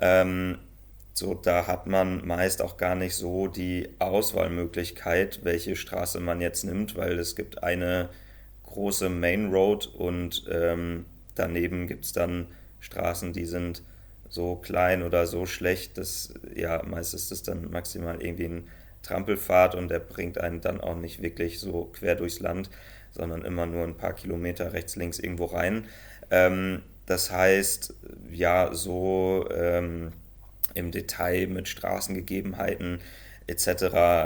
[0.00, 0.58] Ähm,
[1.14, 6.64] so, da hat man meist auch gar nicht so die Auswahlmöglichkeit, welche Straße man jetzt
[6.64, 8.10] nimmt, weil es gibt eine
[8.64, 11.06] große Main Road und ähm,
[11.38, 12.46] daneben gibt es dann
[12.80, 13.82] Straßen, die sind
[14.28, 18.68] so klein oder so schlecht, dass ja, meist ist es dann maximal irgendwie ein
[19.02, 22.68] Trampelfahrt und der bringt einen dann auch nicht wirklich so quer durchs Land,
[23.10, 25.86] sondern immer nur ein paar Kilometer rechts, links irgendwo rein.
[26.30, 27.94] Ähm, das heißt,
[28.30, 30.12] ja, so ähm,
[30.74, 33.00] im Detail mit Straßengegebenheiten
[33.46, 33.66] etc.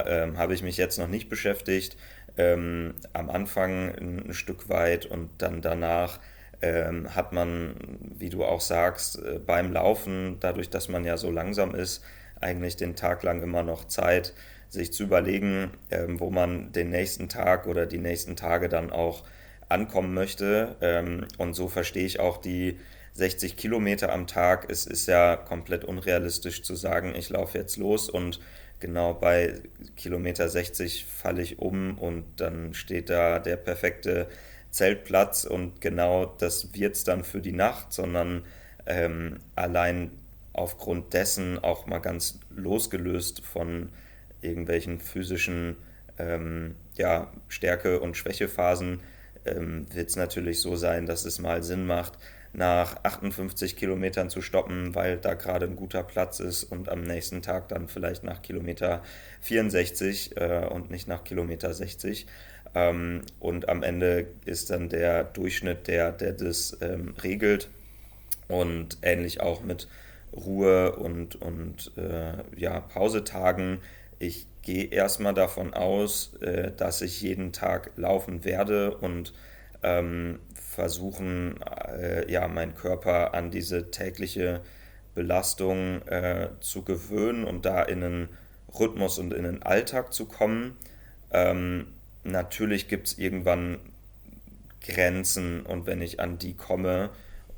[0.06, 1.96] Ähm, habe ich mich jetzt noch nicht beschäftigt.
[2.36, 6.18] Ähm, am Anfang ein, ein, Stück weit und dann danach
[6.62, 7.74] ähm, hat man,
[8.16, 12.02] wie du auch sagst, äh, beim Laufen, dadurch, dass man ja so langsam ist,
[12.40, 14.32] eigentlich den Tag lang immer noch Zeit,
[14.68, 19.24] sich zu überlegen, ähm, wo man den nächsten Tag oder die nächsten Tage dann auch
[19.68, 20.76] ankommen möchte.
[20.80, 22.78] Ähm, und so verstehe ich auch die
[23.14, 24.70] 60 Kilometer am Tag.
[24.70, 28.40] Es ist ja komplett unrealistisch zu sagen, ich laufe jetzt los und
[28.80, 29.60] genau bei
[29.96, 34.28] Kilometer 60 falle ich um und dann steht da der perfekte
[34.72, 38.44] Zeltplatz und genau das wird es dann für die Nacht, sondern
[38.86, 40.10] ähm, allein
[40.54, 43.90] aufgrund dessen auch mal ganz losgelöst von
[44.40, 45.76] irgendwelchen physischen
[46.18, 49.00] ähm, ja, Stärke- und Schwächephasen
[49.44, 52.18] ähm, wird es natürlich so sein, dass es mal Sinn macht,
[52.54, 57.40] nach 58 Kilometern zu stoppen, weil da gerade ein guter Platz ist und am nächsten
[57.40, 59.02] Tag dann vielleicht nach Kilometer
[59.40, 62.26] 64 äh, und nicht nach Kilometer 60.
[62.74, 67.68] Ähm, und am Ende ist dann der Durchschnitt der, der das ähm, regelt
[68.48, 69.88] und ähnlich auch mit
[70.32, 73.78] Ruhe und, und äh, ja, Pausetagen.
[74.18, 79.34] Ich gehe erstmal davon aus, äh, dass ich jeden Tag laufen werde und
[79.82, 84.62] ähm, versuchen, äh, ja, meinen Körper an diese tägliche
[85.14, 88.28] Belastung äh, zu gewöhnen und da in einen
[88.78, 90.76] Rhythmus und in den Alltag zu kommen.
[91.30, 91.88] Ähm,
[92.24, 93.78] natürlich gibt es irgendwann
[94.80, 97.10] Grenzen und wenn ich an die komme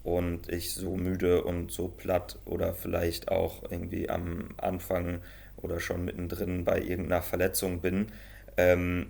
[0.03, 5.21] und ich so müde und so platt oder vielleicht auch irgendwie am Anfang
[5.57, 8.09] oder schon mittendrin bei irgendeiner Verletzung bin,
[8.57, 9.07] ähm,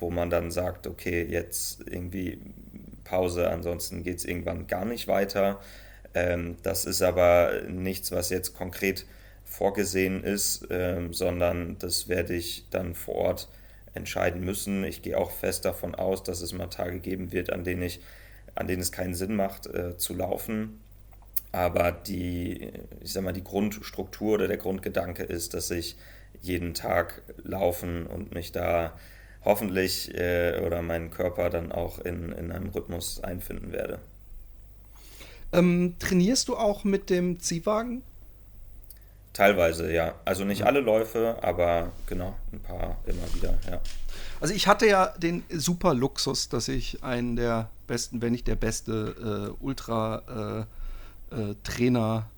[0.00, 2.40] wo man dann sagt, okay, jetzt irgendwie
[3.04, 5.60] Pause, ansonsten geht es irgendwann gar nicht weiter.
[6.14, 9.06] Ähm, das ist aber nichts, was jetzt konkret
[9.44, 13.48] vorgesehen ist, ähm, sondern das werde ich dann vor Ort
[13.94, 14.84] entscheiden müssen.
[14.84, 18.00] Ich gehe auch fest davon aus, dass es mal Tage geben wird, an denen ich,
[18.54, 20.80] an denen es keinen Sinn macht, äh, zu laufen.
[21.52, 25.96] Aber die, ich sag mal, die Grundstruktur oder der Grundgedanke ist, dass ich
[26.42, 28.98] jeden Tag laufen und mich da
[29.44, 34.00] hoffentlich äh, oder meinen Körper dann auch in, in einem Rhythmus einfinden werde.
[35.52, 38.02] Ähm, trainierst du auch mit dem Ziehwagen?
[39.34, 40.14] Teilweise, ja.
[40.24, 43.80] Also nicht alle Läufe, aber genau, ein paar immer wieder, ja.
[44.40, 48.54] Also ich hatte ja den super Luxus, dass ich einen der besten, wenn nicht der
[48.54, 50.66] beste äh, Ultra
[51.32, 51.54] äh, äh,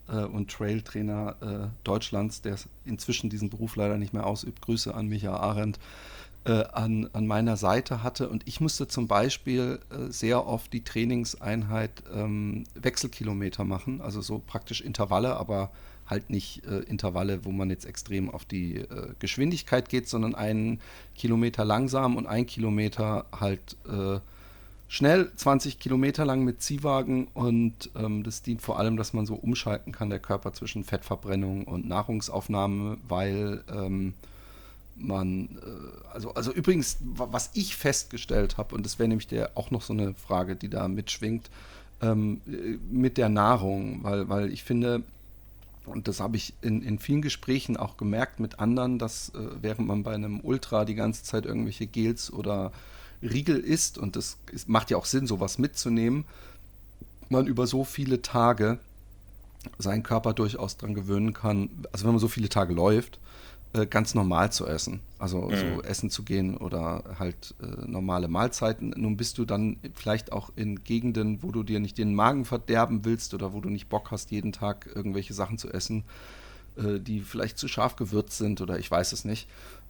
[0.09, 4.63] äh, und Trail-Trainer äh, Deutschlands, der inzwischen diesen Beruf leider nicht mehr ausübt.
[4.63, 5.79] Grüße an Micha Arendt
[6.47, 8.29] äh, an, an meiner Seite hatte.
[8.29, 14.41] Und ich musste zum Beispiel äh, sehr oft die Trainingseinheit ähm, Wechselkilometer machen, also so
[14.47, 15.71] praktisch Intervalle, aber
[16.07, 20.81] halt nicht äh, Intervalle, wo man jetzt extrem auf die äh, Geschwindigkeit geht, sondern einen
[21.17, 24.21] Kilometer langsam und ein Kilometer halt äh,
[24.87, 29.35] schnell, 20 Kilometer lang mit Ziehwagen und ähm, das dient vor allem, dass man so
[29.35, 34.15] umschalten kann, der Körper zwischen Fettverbrennung und Nahrungsaufnahme, weil ähm,
[34.99, 39.71] man, äh, also, also übrigens, was ich festgestellt habe, und das wäre nämlich der, auch
[39.71, 41.51] noch so eine Frage, die da mitschwingt,
[42.03, 45.03] ähm, äh, mit der Nahrung, weil, weil ich finde,
[45.85, 49.87] und das habe ich in, in vielen Gesprächen auch gemerkt mit anderen, dass äh, während
[49.87, 52.73] man bei einem Ultra die ganze Zeit irgendwelche Gels oder
[53.23, 56.25] Riegel isst, und das ist, macht ja auch Sinn, sowas mitzunehmen,
[57.29, 58.79] man über so viele Tage
[59.79, 63.19] seinen Körper durchaus daran gewöhnen kann, also wenn man so viele Tage läuft,
[63.77, 65.01] äh, ganz normal zu essen.
[65.19, 65.57] Also mhm.
[65.57, 68.95] so essen zu gehen oder halt äh, normale Mahlzeiten.
[68.97, 73.05] Nun bist du dann vielleicht auch in Gegenden, wo du dir nicht den Magen verderben
[73.05, 76.05] willst oder wo du nicht Bock hast, jeden Tag irgendwelche Sachen zu essen,
[76.77, 79.49] äh, die vielleicht zu scharf gewürzt sind oder ich weiß es nicht.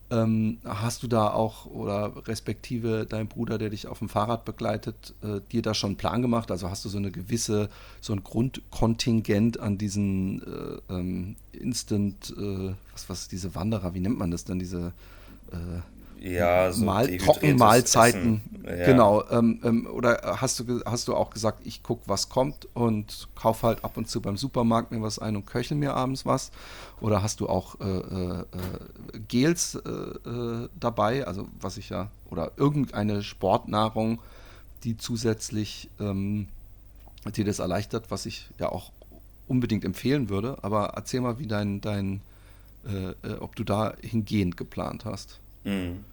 [0.09, 5.15] Ähm, hast du da auch oder respektive dein Bruder, der dich auf dem Fahrrad begleitet,
[5.23, 6.53] äh, dir da schon einen Plan gemacht?
[6.53, 7.69] Also hast du so eine gewisse,
[8.01, 14.19] so ein Grundkontingent an diesen äh, ähm, Instant, äh, was, was diese Wanderer, wie nennt
[14.19, 14.93] man das denn, diese
[15.51, 15.81] äh,
[16.27, 18.43] ja, so Mal Trockenmahlzeiten.
[18.65, 18.87] Ja.
[18.87, 19.25] Genau.
[19.31, 23.67] Ähm, ähm, oder hast du, hast du auch gesagt, ich gucke, was kommt und kaufe
[23.67, 26.51] halt ab und zu beim Supermarkt mir was ein und köchel mir abends was?
[27.01, 28.45] Oder hast du auch äh, äh,
[29.29, 34.21] Gels äh, äh, dabei, also was ich ja, oder irgendeine Sportnahrung,
[34.85, 36.49] die zusätzlich ähm,
[37.37, 38.91] dir das erleichtert, was ich ja auch
[39.49, 40.59] unbedingt empfehlen würde.
[40.63, 42.21] Aber erzähl mal, wie dein, dein
[42.87, 45.41] äh, äh, ob du da hingehend geplant hast.
[45.67, 46.05] Mhm.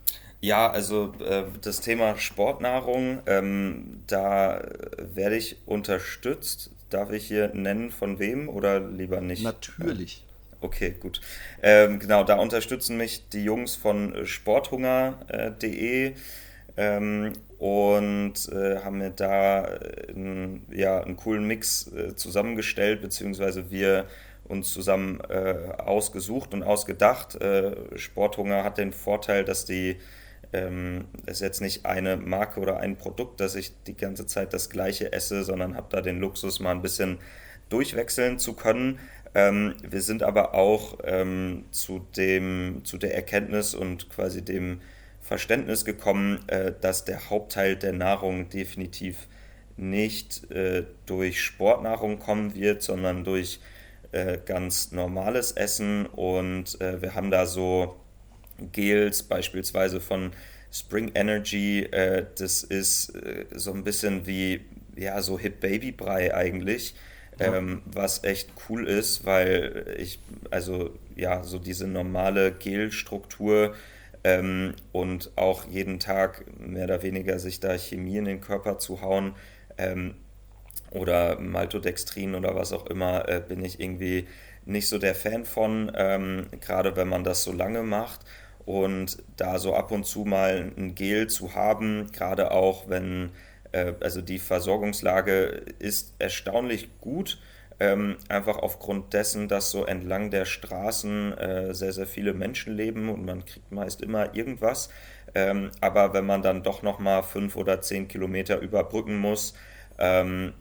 [0.42, 4.62] Ja, also äh, das Thema Sportnahrung, ähm, da
[4.98, 6.70] werde ich unterstützt.
[6.90, 9.44] Darf ich hier nennen, von wem oder lieber nicht?
[9.44, 10.22] Natürlich.
[10.60, 11.22] Okay, gut.
[11.62, 16.14] Ähm, genau, da unterstützen mich die Jungs von sporthunger.de
[16.76, 20.14] ähm, und äh, haben mir da äh,
[20.72, 24.06] ja, einen coolen Mix äh, zusammengestellt, beziehungsweise wir
[24.54, 27.36] uns zusammen äh, ausgesucht und ausgedacht.
[27.36, 29.98] Äh, Sporthunger hat den Vorteil, dass die
[30.54, 34.70] ähm, ist jetzt nicht eine Marke oder ein Produkt, dass ich die ganze Zeit das
[34.70, 37.18] gleiche esse, sondern habe da den Luxus, mal ein bisschen
[37.70, 39.00] durchwechseln zu können.
[39.36, 44.80] Ähm, wir sind aber auch ähm, zu, dem, zu der Erkenntnis und quasi dem
[45.22, 49.28] Verständnis gekommen, äh, dass der Hauptteil der Nahrung definitiv
[49.76, 53.60] nicht äh, durch Sportnahrung kommen wird, sondern durch
[54.14, 57.96] äh, ganz normales Essen und äh, wir haben da so
[58.72, 60.32] Gels beispielsweise von
[60.72, 61.84] Spring Energy.
[61.84, 64.62] Äh, das ist äh, so ein bisschen wie
[64.96, 66.96] ja so Hip Baby Brei eigentlich.
[67.40, 67.56] Ja.
[67.56, 70.20] Ähm, was echt cool ist, weil ich,
[70.52, 73.74] also ja, so diese normale Gelstruktur
[74.24, 79.02] ähm, und auch jeden Tag mehr oder weniger sich da Chemie in den Körper zu
[79.02, 79.34] hauen,
[79.80, 80.14] ähm,
[80.94, 84.28] oder Maltodextrin oder was auch immer, äh, bin ich irgendwie
[84.66, 88.22] nicht so der Fan von, ähm, gerade wenn man das so lange macht.
[88.66, 93.32] Und da so ab und zu mal ein Gel zu haben, gerade auch wenn,
[93.74, 97.40] äh, also die Versorgungslage ist erstaunlich gut,
[97.80, 103.10] ähm, einfach aufgrund dessen, dass so entlang der Straßen äh, sehr, sehr viele Menschen leben
[103.10, 104.90] und man kriegt meist immer irgendwas.
[105.36, 109.56] Ähm, aber wenn man dann doch nochmal fünf oder zehn Kilometer überbrücken muss,
[109.98, 110.54] ähm,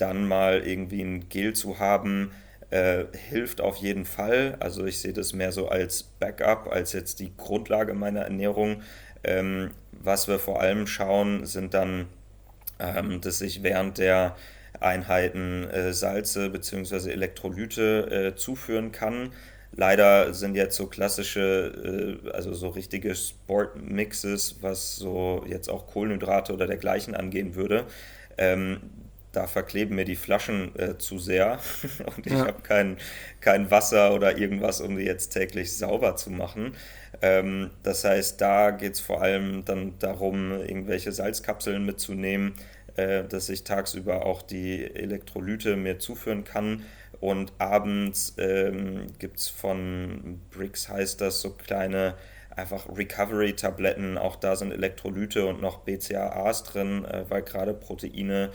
[0.00, 2.32] dann mal irgendwie ein Gel zu haben,
[2.70, 4.56] äh, hilft auf jeden Fall.
[4.60, 8.82] Also ich sehe das mehr so als Backup, als jetzt die Grundlage meiner Ernährung.
[9.24, 12.06] Ähm, was wir vor allem schauen, sind dann,
[12.78, 14.36] ähm, dass ich während der
[14.78, 17.10] Einheiten äh, Salze bzw.
[17.10, 19.32] Elektrolyte äh, zuführen kann.
[19.72, 26.52] Leider sind jetzt so klassische, äh, also so richtige Sportmixes, was so jetzt auch Kohlenhydrate
[26.52, 27.86] oder dergleichen angehen würde,
[28.38, 28.80] ähm,
[29.32, 31.58] da verkleben mir die Flaschen äh, zu sehr
[32.16, 32.46] und ich ja.
[32.46, 32.96] habe kein,
[33.40, 36.74] kein Wasser oder irgendwas, um die jetzt täglich sauber zu machen.
[37.22, 42.54] Ähm, das heißt, da geht es vor allem dann darum, irgendwelche Salzkapseln mitzunehmen,
[42.96, 46.84] äh, dass ich tagsüber auch die Elektrolyte mir zuführen kann.
[47.20, 52.14] Und abends ähm, gibt es von Bricks heißt das so kleine
[52.56, 54.18] einfach Recovery-Tabletten.
[54.18, 58.50] Auch da sind Elektrolyte und noch BCAAs drin, äh, weil gerade Proteine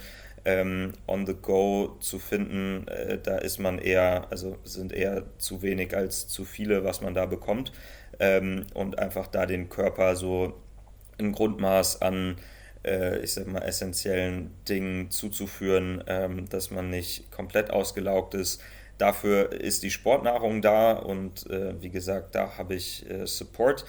[0.46, 5.62] ähm, on the go zu finden, äh, da ist man eher, also sind eher zu
[5.62, 7.72] wenig als zu viele, was man da bekommt.
[8.20, 10.54] Ähm, und einfach da den Körper so
[11.18, 12.38] ein Grundmaß an,
[12.86, 18.62] äh, ich sag mal, essentiellen Dingen zuzuführen, ähm, dass man nicht komplett ausgelaugt ist.
[18.98, 23.86] Dafür ist die Sportnahrung da und äh, wie gesagt, da habe ich äh, Support.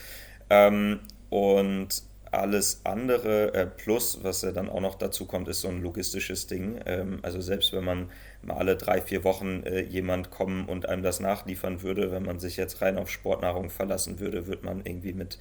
[0.50, 2.02] Ähm, und
[2.32, 6.46] alles andere äh, plus, was ja dann auch noch dazu kommt, ist so ein logistisches
[6.46, 6.80] Ding.
[6.86, 8.10] Ähm, also selbst wenn man
[8.42, 12.38] mal alle drei, vier Wochen äh, jemand kommen und einem das nachliefern würde, wenn man
[12.38, 15.38] sich jetzt rein auf Sportnahrung verlassen würde, würde man irgendwie mit,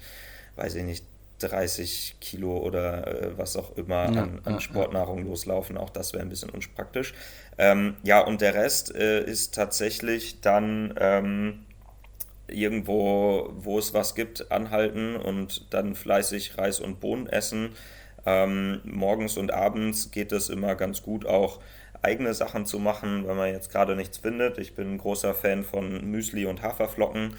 [0.56, 1.04] weiß ich nicht,
[1.38, 5.24] 30 Kilo oder äh, was auch immer ja, an, an, Sportnahrung ja.
[5.24, 5.76] loslaufen.
[5.76, 7.12] Auch das wäre ein bisschen unpraktisch.
[7.58, 11.65] Ähm, ja, und der Rest äh, ist tatsächlich dann ähm,
[12.48, 17.70] irgendwo, wo es was gibt, anhalten und dann fleißig Reis und Bohnen essen.
[18.24, 21.60] Ähm, morgens und abends geht es immer ganz gut auch
[22.02, 24.58] eigene Sachen zu machen, wenn man jetzt gerade nichts findet.
[24.58, 27.34] Ich bin ein großer Fan von Müsli und Haferflocken,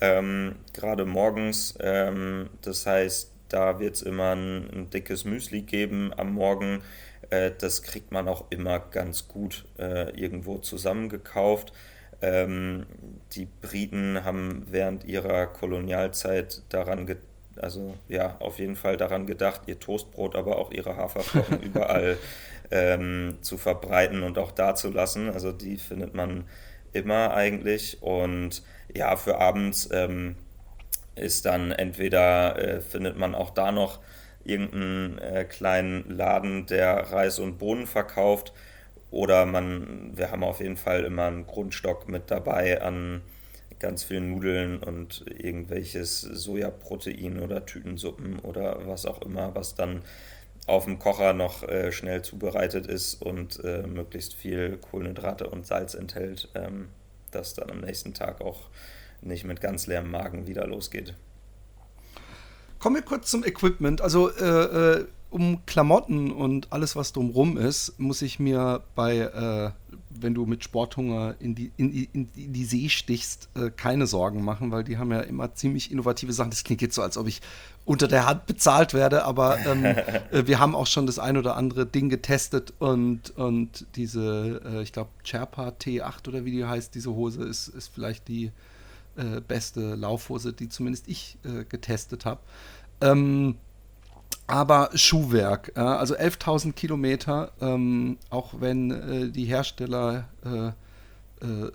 [0.00, 1.76] ähm, gerade morgens.
[1.80, 6.82] Ähm, das heißt, da wird es immer ein, ein, dickes Müsli geben am Morgen.
[7.30, 11.72] Äh, das kriegt man auch immer ganz gut äh, irgendwo zusammengekauft.
[12.20, 12.86] Ähm,
[13.32, 17.24] die Briten haben während ihrer Kolonialzeit daran gedacht,
[17.60, 22.16] also ja, auf jeden Fall daran gedacht, ihr Toastbrot, aber auch ihre Haferflocken überall
[22.70, 25.30] ähm, zu verbreiten und auch dazulassen.
[25.30, 26.44] Also die findet man
[26.92, 28.02] immer eigentlich.
[28.02, 28.62] Und
[28.94, 30.36] ja, für abends ähm,
[31.14, 34.00] ist dann entweder äh, findet man auch da noch
[34.44, 38.52] irgendeinen äh, kleinen Laden, der Reis und Bohnen verkauft
[39.10, 43.22] oder man, wir haben auf jeden Fall immer einen Grundstock mit dabei an
[43.78, 50.02] ganz vielen Nudeln und irgendwelches Sojaprotein oder Tütensuppen oder was auch immer, was dann
[50.66, 55.94] auf dem Kocher noch äh, schnell zubereitet ist und äh, möglichst viel Kohlenhydrate und Salz
[55.94, 56.88] enthält, ähm,
[57.30, 58.68] dass dann am nächsten Tag auch
[59.22, 61.14] nicht mit ganz leerem Magen wieder losgeht.
[62.78, 64.00] Kommen wir kurz zum Equipment.
[64.00, 69.70] Also äh, äh um Klamotten und alles, was drumrum ist, muss ich mir bei, äh,
[70.08, 74.42] wenn du mit Sporthunger in die, in, in, in die See stichst, äh, keine Sorgen
[74.42, 76.50] machen, weil die haben ja immer ziemlich innovative Sachen.
[76.50, 77.42] Das klingt jetzt so, als ob ich
[77.84, 81.56] unter der Hand bezahlt werde, aber ähm, äh, wir haben auch schon das ein oder
[81.56, 86.94] andere Ding getestet und, und diese, äh, ich glaube, Sherpa T8 oder wie die heißt,
[86.94, 88.50] diese Hose ist, ist vielleicht die
[89.16, 92.40] äh, beste Laufhose, die zumindest ich äh, getestet habe.
[93.00, 93.56] Ähm,
[94.48, 100.68] aber Schuhwerk, ja, also 11.000 Kilometer, ähm, auch wenn äh, die Hersteller äh,
[101.46, 101.70] äh,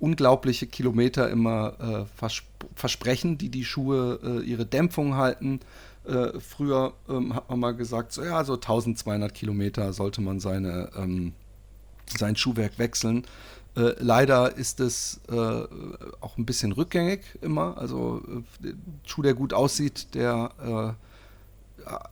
[0.00, 2.42] unglaubliche Kilometer immer äh, vers
[2.74, 5.60] versprechen, die die Schuhe äh, ihre Dämpfung halten.
[6.06, 10.88] Äh, früher ähm, hat man mal gesagt, so ja, so 1200 Kilometer sollte man seine,
[10.96, 11.34] ähm,
[12.18, 13.24] sein Schuhwerk wechseln.
[13.76, 17.76] leider ist es auch ein bisschen rückgängig immer.
[17.76, 18.22] Also
[18.62, 20.96] ein Schuh, der gut aussieht, der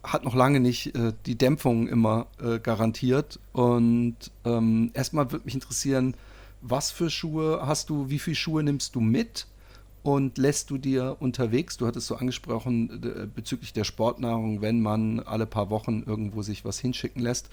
[0.03, 3.39] hat noch lange nicht äh, die Dämpfung immer äh, garantiert.
[3.53, 6.14] Und ähm, erstmal würde mich interessieren,
[6.61, 9.47] was für Schuhe hast du, wie viele Schuhe nimmst du mit
[10.03, 15.20] und lässt du dir unterwegs, du hattest so angesprochen äh, bezüglich der Sportnahrung, wenn man
[15.20, 17.49] alle paar Wochen irgendwo sich was hinschicken lässt,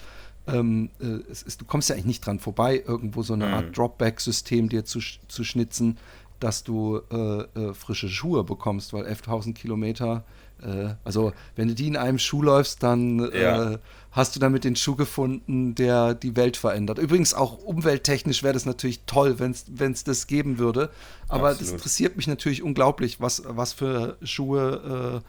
[0.46, 3.54] ähm, äh, ist, du kommst ja eigentlich nicht dran vorbei, irgendwo so eine mhm.
[3.54, 5.98] Art Dropback-System dir zu, zu schnitzen,
[6.40, 10.24] dass du äh, äh, frische Schuhe bekommst, weil 11.000 Kilometer
[10.62, 13.72] äh, also, wenn du die in einem Schuh läufst, dann ja.
[13.72, 13.78] äh,
[14.12, 16.98] hast du damit den Schuh gefunden, der die Welt verändert.
[16.98, 19.52] Übrigens auch umwelttechnisch wäre das natürlich toll, wenn
[19.92, 20.90] es das geben würde.
[21.28, 21.60] Aber Absolut.
[21.60, 25.22] das interessiert mich natürlich unglaublich, was, was für Schuhe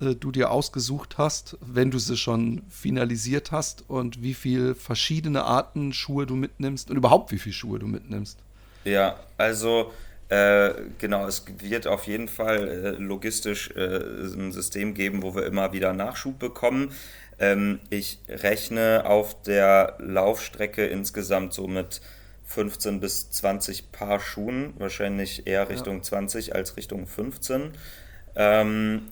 [0.00, 5.92] du dir ausgesucht hast, wenn du sie schon finalisiert hast und wie viele verschiedene Arten
[5.92, 8.38] Schuhe du mitnimmst und überhaupt wie viele Schuhe du mitnimmst.
[8.84, 9.92] Ja, also
[10.32, 15.44] äh, genau, es wird auf jeden Fall äh, logistisch äh, ein System geben, wo wir
[15.44, 16.94] immer wieder Nachschub bekommen.
[17.38, 22.00] Ähm, ich rechne auf der Laufstrecke insgesamt so mit
[22.46, 26.02] 15 bis 20 Paar Schuhen, wahrscheinlich eher Richtung ja.
[26.02, 27.72] 20 als Richtung 15.
[28.34, 29.02] Ähm,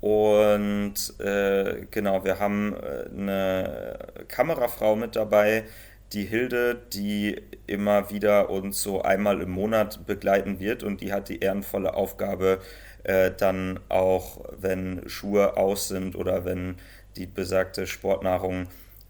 [0.00, 3.98] und äh, genau, wir haben äh, eine
[4.28, 5.64] Kamerafrau mit dabei,
[6.12, 11.28] die Hilde, die immer wieder uns so einmal im Monat begleiten wird und die hat
[11.28, 12.60] die ehrenvolle Aufgabe,
[13.04, 16.76] äh, dann auch, wenn Schuhe aus sind oder wenn
[17.16, 18.68] die besagte Sportnahrung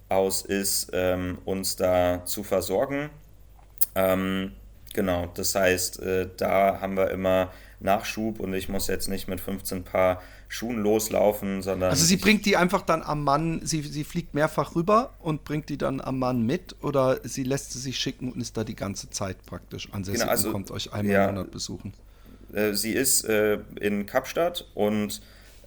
[0.09, 3.11] aus ist, ähm, uns da zu versorgen.
[3.95, 4.53] Ähm,
[4.95, 9.41] genau, das heißt, äh, da haben wir immer Nachschub und ich muss jetzt nicht mit
[9.41, 11.91] 15 Paar Schuhen loslaufen, sondern.
[11.91, 15.69] Also sie bringt die einfach dann am Mann, sie, sie fliegt mehrfach rüber und bringt
[15.69, 18.77] die dann am Mann mit oder sie lässt sie sich schicken und ist da die
[18.77, 21.93] ganze Zeit praktisch ansässig genau, also, und kommt euch einmal ja, im Monat besuchen.
[22.53, 25.21] Äh, sie ist äh, in Kapstadt und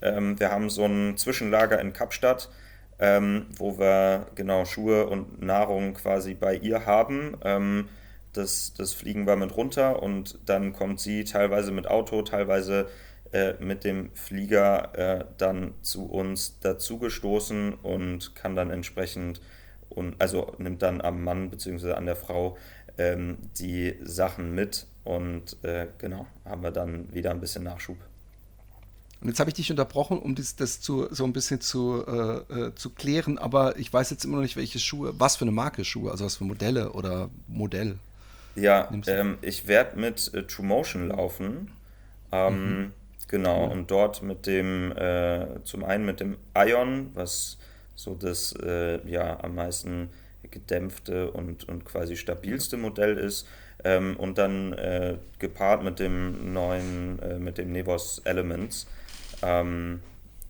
[0.03, 2.49] Ähm, wir haben so ein Zwischenlager in Kapstadt,
[2.97, 7.37] ähm, wo wir genau Schuhe und Nahrung quasi bei ihr haben.
[7.43, 7.87] Ähm,
[8.33, 12.87] das, das fliegen wir mit runter und dann kommt sie teilweise mit Auto, teilweise
[13.33, 19.41] äh, mit dem Flieger äh, dann zu uns dazugestoßen und kann dann entsprechend
[19.89, 21.93] und also nimmt dann am Mann bzw.
[21.93, 22.57] an der Frau
[22.97, 27.97] ähm, die Sachen mit und äh, genau, haben wir dann wieder ein bisschen Nachschub.
[29.21, 32.53] Und jetzt habe ich dich unterbrochen, um das, das zu, so ein bisschen zu, äh,
[32.53, 35.51] äh, zu klären, aber ich weiß jetzt immer noch nicht, welche Schuhe, was für eine
[35.51, 37.99] Marke Schuhe, also was für Modelle oder Modell.
[38.55, 41.71] Ja, ähm, ich werde mit äh, True Motion laufen.
[42.31, 42.91] Ähm, mhm.
[43.31, 43.71] Genau, mhm.
[43.71, 47.57] und dort mit dem, äh, zum einen mit dem Ion, was
[47.95, 50.09] so das äh, ja am meisten
[50.49, 53.47] gedämpfte und, und quasi stabilste Modell ist.
[53.83, 58.85] Ähm, und dann äh, gepaart mit dem neuen, äh, mit dem Nevos Elements
[59.41, 60.01] ähm,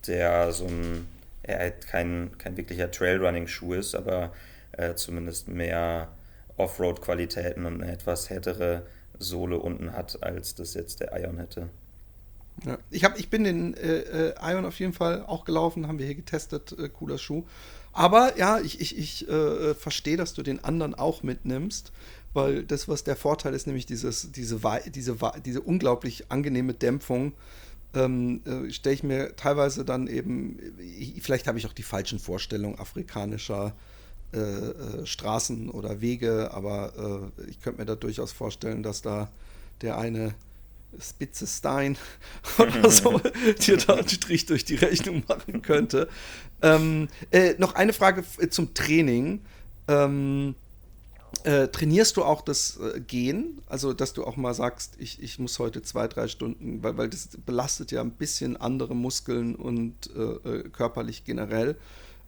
[0.06, 1.06] der so ein,
[1.42, 4.32] er halt kein, kein wirklicher Trailrunning-Schuh ist, aber
[4.72, 6.08] äh, zumindest mehr
[6.56, 8.86] Offroad-Qualitäten und eine etwas härtere
[9.18, 11.68] Sohle unten hat, als das jetzt der Ion hätte.
[12.64, 12.78] Ja.
[12.90, 16.06] Ich, hab, ich bin den äh, äh, Ion auf jeden Fall auch gelaufen, haben wir
[16.06, 17.44] hier getestet, äh, cooler Schuh.
[17.92, 21.92] Aber ja, ich, ich, ich äh, verstehe, dass du den anderen auch mitnimmst,
[22.32, 24.60] weil das, was der Vorteil ist, nämlich dieses, diese,
[24.94, 27.34] diese, diese unglaublich angenehme Dämpfung,
[27.94, 30.58] ähm, äh, stelle ich mir teilweise dann eben,
[31.20, 33.74] vielleicht habe ich auch die falschen Vorstellungen afrikanischer
[34.32, 39.30] äh, äh, Straßen oder Wege, aber äh, ich könnte mir da durchaus vorstellen, dass da
[39.82, 40.34] der eine
[41.00, 41.96] Spitze Stein
[42.58, 43.20] oder so
[43.66, 46.08] dir da einen Strich durch die Rechnung machen könnte.
[46.60, 49.40] Ähm, äh, noch eine Frage zum Training.
[49.88, 50.54] Ähm,
[51.44, 53.60] äh, trainierst du auch das äh, Gehen?
[53.66, 57.08] Also, dass du auch mal sagst, ich, ich muss heute zwei, drei Stunden, weil, weil
[57.08, 61.76] das belastet ja ein bisschen andere Muskeln und äh, äh körperlich generell.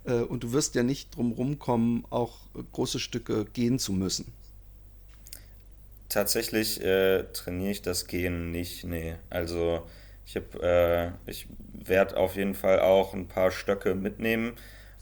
[0.04, 2.38] Äh, und du wirst ja nicht drum rumkommen, auch
[2.72, 4.32] große Stücke gehen zu müssen.
[6.14, 9.16] Tatsächlich trainiere ich das Gehen nicht, nee.
[9.30, 9.82] Also,
[10.24, 10.40] ich,
[11.26, 14.52] ich werde auf jeden Fall auch ein paar Stöcke mitnehmen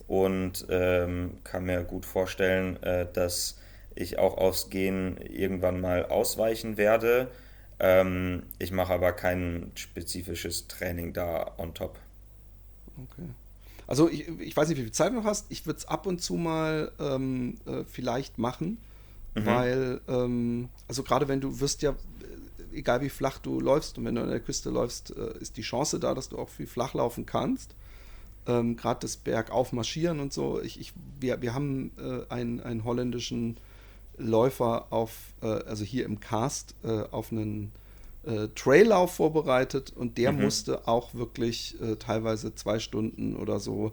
[0.09, 2.79] und ähm, kann mir gut vorstellen,
[3.13, 3.59] dass
[3.95, 7.31] ich auch aufs Gehen irgendwann mal ausweichen werde.
[7.79, 11.99] Ähm, ich mache aber kein spezifisches Training da on top.
[12.97, 13.29] Okay.
[13.87, 15.47] Also ich, ich weiß nicht, wie viel Zeit du hast.
[15.51, 18.79] Ich würde es ab und zu mal ähm, äh, vielleicht machen,
[19.35, 19.47] mhm.
[19.47, 24.05] weil, ähm, also gerade wenn du wirst ja, äh, egal wie flach du läufst und
[24.05, 26.67] wenn du an der Küste läufst, äh, ist die Chance da, dass du auch viel
[26.67, 27.75] flach laufen kannst.
[28.47, 30.61] Ähm, gerade das Bergauf marschieren und so.
[30.61, 33.57] Ich, ich, wir, wir haben äh, einen, einen holländischen
[34.19, 37.73] Läufer auf, äh, also hier im Cast, äh, auf einen
[38.25, 40.43] äh, Traillauf vorbereitet und der mhm.
[40.43, 43.93] musste auch wirklich äh, teilweise zwei Stunden oder so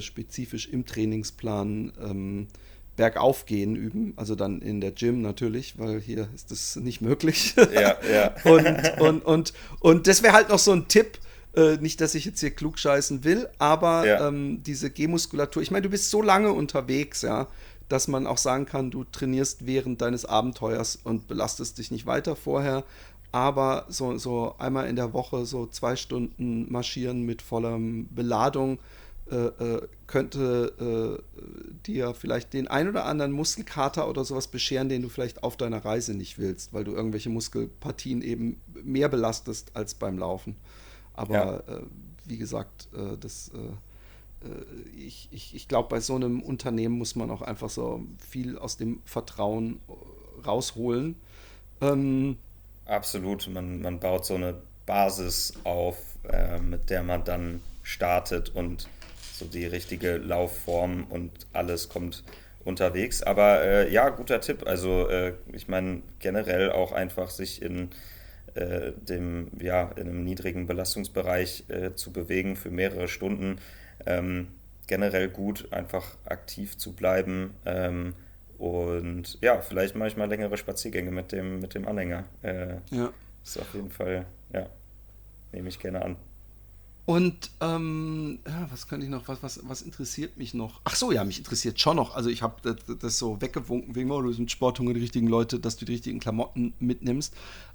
[0.00, 2.48] spezifisch im Trainingsplan ähm,
[2.98, 7.54] bergauf gehen üben, also dann in der Gym natürlich, weil hier ist das nicht möglich.
[7.72, 8.34] Ja, ja.
[8.44, 11.18] und, und, und, und das wäre halt noch so ein Tipp,
[11.54, 14.26] äh, nicht, dass ich jetzt hier klug scheißen will, aber ja.
[14.26, 17.46] ähm, diese Gehmuskulatur, ich meine, du bist so lange unterwegs, ja,
[17.88, 22.34] dass man auch sagen kann, du trainierst während deines Abenteuers und belastest dich nicht weiter
[22.36, 22.84] vorher.
[23.30, 28.78] Aber so, so einmal in der Woche so zwei Stunden marschieren mit voller Beladung
[30.06, 31.42] könnte äh,
[31.86, 35.84] dir vielleicht den ein oder anderen Muskelkater oder sowas bescheren, den du vielleicht auf deiner
[35.84, 40.56] Reise nicht willst, weil du irgendwelche Muskelpartien eben mehr belastest als beim Laufen.
[41.14, 41.76] Aber ja.
[41.76, 41.82] Äh,
[42.24, 43.72] wie gesagt, äh, das äh,
[44.42, 48.58] äh, ich, ich, ich glaube, bei so einem Unternehmen muss man auch einfach so viel
[48.58, 51.16] aus dem Vertrauen äh, rausholen.
[51.80, 52.36] Ähm,
[52.86, 54.54] Absolut, man, man baut so eine
[54.86, 55.96] Basis auf,
[56.28, 58.88] äh, mit der man dann startet und
[59.38, 62.24] so die richtige Laufform und alles kommt
[62.64, 63.22] unterwegs.
[63.22, 64.66] Aber äh, ja, guter Tipp.
[64.66, 67.90] Also äh, ich meine generell auch einfach sich in
[68.54, 71.64] äh, dem ja in einem niedrigen Belastungsbereich
[71.94, 73.58] zu bewegen für mehrere Stunden
[74.06, 74.48] ähm,
[74.86, 77.54] generell gut, einfach aktiv zu bleiben.
[77.64, 78.14] Ähm,
[78.58, 82.24] und ja, vielleicht mache ich mal längere Spaziergänge mit dem, mit dem Anhänger.
[82.42, 83.12] Äh, ja.
[83.44, 84.66] Ist auf jeden Fall, ja,
[85.52, 86.16] nehme ich gerne an.
[87.08, 90.82] Und ähm, ja, was könnte ich noch, was, was, was interessiert mich noch?
[90.84, 92.14] Ach so, ja, mich interessiert schon noch.
[92.14, 95.26] Also ich habe das, das, so weggewunken, wegen, oh, du bist mit Sporthunger die richtigen
[95.26, 97.32] Leute, dass du die richtigen Klamotten mitnimmst.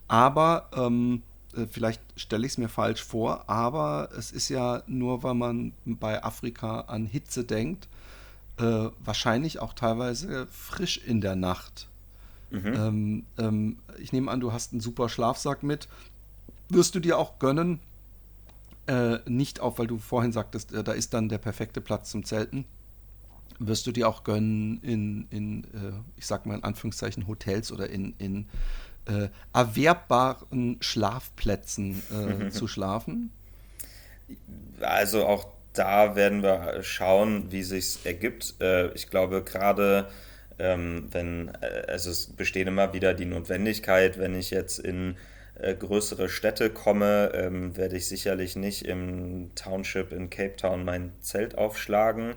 [0.07, 1.23] Aber ähm,
[1.55, 5.73] äh, vielleicht stelle ich es mir falsch vor, aber es ist ja nur, weil man
[5.83, 7.87] bei Afrika an Hitze denkt,
[8.59, 11.87] äh, wahrscheinlich auch teilweise frisch in der Nacht.
[12.51, 12.67] Mhm.
[12.67, 15.87] Ähm, ähm, ich nehme an, du hast einen super Schlafsack mit.
[16.69, 17.79] Wirst du dir auch gönnen,
[18.87, 22.23] äh, nicht auf, weil du vorhin sagtest, äh, da ist dann der perfekte Platz zum
[22.25, 22.65] Zelten.
[23.59, 27.89] Wirst du dir auch gönnen, in, in äh, ich sag mal in Anführungszeichen, Hotels oder
[27.89, 28.47] in, in
[29.05, 33.31] äh, erwerbbaren Schlafplätzen äh, zu schlafen?
[34.81, 38.55] Also auch da werden wir schauen, wie sich ergibt.
[38.93, 40.07] Ich glaube gerade
[40.59, 41.51] ähm, wenn,
[41.87, 45.17] also es besteht immer wieder die Notwendigkeit, wenn ich jetzt in
[45.55, 51.11] äh, größere Städte komme, ähm, werde ich sicherlich nicht im Township in Cape Town mein
[51.21, 52.35] Zelt aufschlagen.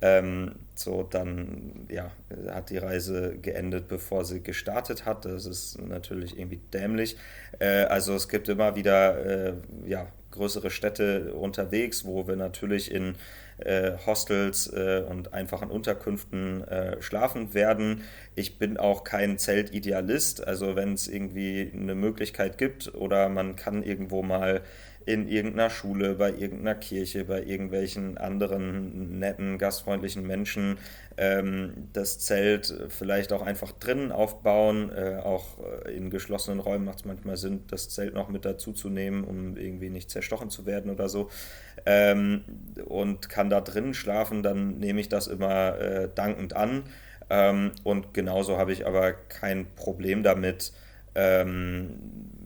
[0.00, 2.12] Ähm, so, dann ja,
[2.50, 5.24] hat die Reise geendet, bevor sie gestartet hat.
[5.24, 7.16] Das ist natürlich irgendwie dämlich.
[7.58, 9.54] Äh, also es gibt immer wieder äh,
[9.86, 13.16] ja, größere Städte unterwegs, wo wir natürlich in
[13.58, 18.02] äh, Hostels äh, und einfachen Unterkünften äh, schlafen werden.
[18.34, 23.82] Ich bin auch kein Zeltidealist, also wenn es irgendwie eine Möglichkeit gibt oder man kann
[23.82, 24.62] irgendwo mal
[25.08, 30.76] in irgendeiner Schule, bei irgendeiner Kirche, bei irgendwelchen anderen netten, gastfreundlichen Menschen
[31.16, 34.92] ähm, das Zelt vielleicht auch einfach drinnen aufbauen.
[34.92, 38.72] Äh, auch äh, in geschlossenen Räumen macht es manchmal Sinn, das Zelt noch mit dazu
[38.72, 41.30] zu nehmen, um irgendwie nicht zerstochen zu werden oder so.
[41.90, 42.44] Ähm,
[42.84, 46.84] und kann da drinnen schlafen, dann nehme ich das immer äh, dankend an.
[47.30, 50.72] Ähm, und genauso habe ich aber kein Problem damit,
[51.14, 51.94] ähm,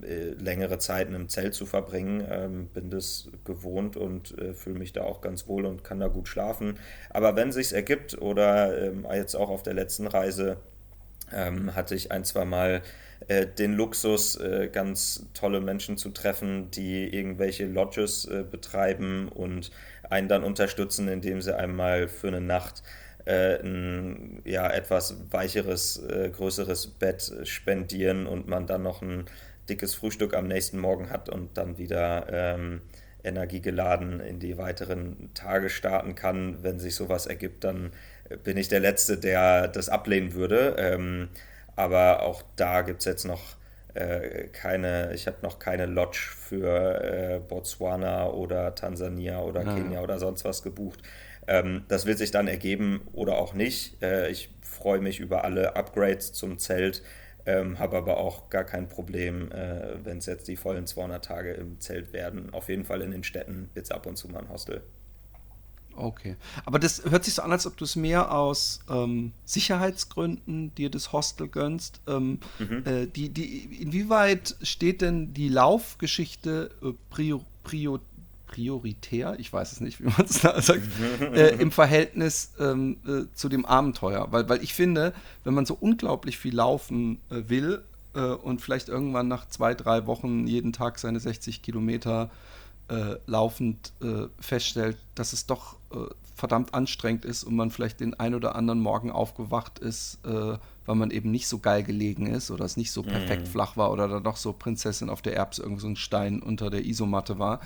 [0.03, 2.25] äh, längere Zeiten im Zelt zu verbringen.
[2.31, 6.07] Ähm, bin das gewohnt und äh, fühle mich da auch ganz wohl und kann da
[6.07, 6.79] gut schlafen.
[7.11, 10.59] Aber wenn sich ergibt oder ähm, jetzt auch auf der letzten Reise
[11.33, 12.83] ähm, hatte ich ein, zwei Mal
[13.29, 19.71] äh, den Luxus, äh, ganz tolle Menschen zu treffen, die irgendwelche Lodges äh, betreiben und
[20.09, 22.83] einen dann unterstützen, indem sie einmal für eine Nacht
[23.25, 29.27] äh, ein ja, etwas weicheres, äh, größeres Bett spendieren und man dann noch ein
[29.69, 32.81] dickes Frühstück am nächsten Morgen hat und dann wieder ähm,
[33.23, 36.63] energiegeladen in die weiteren Tage starten kann.
[36.63, 37.93] Wenn sich sowas ergibt, dann
[38.43, 40.75] bin ich der Letzte, der das ablehnen würde.
[40.79, 41.29] Ähm,
[41.77, 43.57] aber auch da gibt es jetzt noch
[43.95, 49.75] äh, keine, ich habe noch keine Lodge für äh, Botswana oder Tansania oder ja.
[49.75, 51.01] Kenia oder sonst was gebucht.
[51.47, 54.03] Ähm, das wird sich dann ergeben oder auch nicht.
[54.03, 57.03] Äh, ich freue mich über alle Upgrades zum Zelt,
[57.45, 61.53] ähm, habe aber auch gar kein Problem, äh, wenn es jetzt die vollen 200 Tage
[61.53, 62.55] im Zelt werden.
[62.55, 64.83] Auf jeden Fall in den Städten wird es ab und zu mal ein Hostel.
[65.97, 66.37] Okay.
[66.65, 70.91] Aber das hört sich so an, als ob du es mehr aus ähm, Sicherheitsgründen dir
[70.91, 72.01] das Hostel gönnst.
[72.07, 72.83] Ähm, mhm.
[72.85, 78.01] äh, die, die, inwieweit steht denn die Laufgeschichte äh, prior, prior,
[78.47, 80.83] prioritär, ich weiß es nicht, wie man es da sagt,
[81.21, 84.29] äh, im Verhältnis ähm, äh, zu dem Abenteuer.
[84.31, 85.13] Weil, weil ich finde,
[85.45, 87.83] wenn man so unglaublich viel laufen äh, will
[88.15, 92.52] äh, und vielleicht irgendwann nach zwei, drei Wochen jeden Tag seine 60 Kilometer äh,
[93.27, 95.77] laufend äh, feststellt, dass es doch
[96.35, 101.11] verdammt anstrengend ist und man vielleicht den ein oder anderen Morgen aufgewacht ist, weil man
[101.11, 103.51] eben nicht so geil gelegen ist oder es nicht so perfekt mm.
[103.51, 106.69] flach war oder da doch so Prinzessin auf der Erbs irgend so ein Stein unter
[106.69, 107.61] der Isomatte war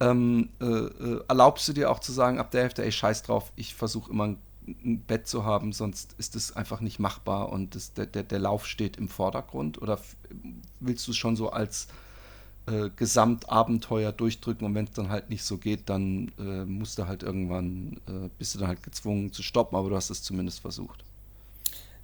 [0.00, 3.52] ähm, äh, äh, erlaubst du dir auch zu sagen, ab der Hälfte, ey, scheiß drauf,
[3.56, 7.74] ich versuche immer ein, ein, Bett zu haben, sonst ist es einfach nicht machbar und
[7.74, 9.82] das, der, der, der Lauf steht im Vordergrund?
[9.82, 9.98] Oder
[10.78, 11.88] willst du es schon so als
[12.70, 17.06] äh, Gesamtabenteuer durchdrücken und wenn es dann halt nicht so geht, dann äh, musst du
[17.06, 20.60] halt irgendwann, äh, bist du dann halt gezwungen zu stoppen, aber du hast es zumindest
[20.60, 21.04] versucht.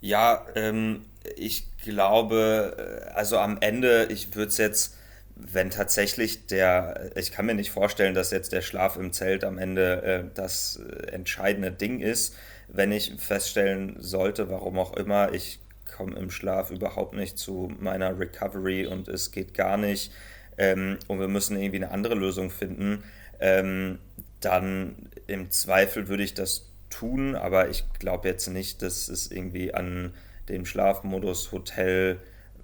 [0.00, 1.02] Ja, ähm,
[1.36, 4.96] ich glaube, äh, also am Ende, ich würde es jetzt
[5.36, 9.58] wenn tatsächlich der, ich kann mir nicht vorstellen, dass jetzt der Schlaf im Zelt am
[9.58, 12.36] Ende äh, das äh, entscheidende Ding ist,
[12.68, 15.58] wenn ich feststellen sollte, warum auch immer, ich
[15.96, 20.12] komme im Schlaf überhaupt nicht zu meiner Recovery und es geht gar nicht
[20.59, 23.05] ähm, und wir müssen irgendwie eine andere Lösung finden,
[23.40, 23.98] ähm,
[24.40, 29.74] dann im Zweifel würde ich das tun, aber ich glaube jetzt nicht, dass es irgendwie
[29.74, 30.14] an
[30.48, 32.18] dem Schlafmodus Hotel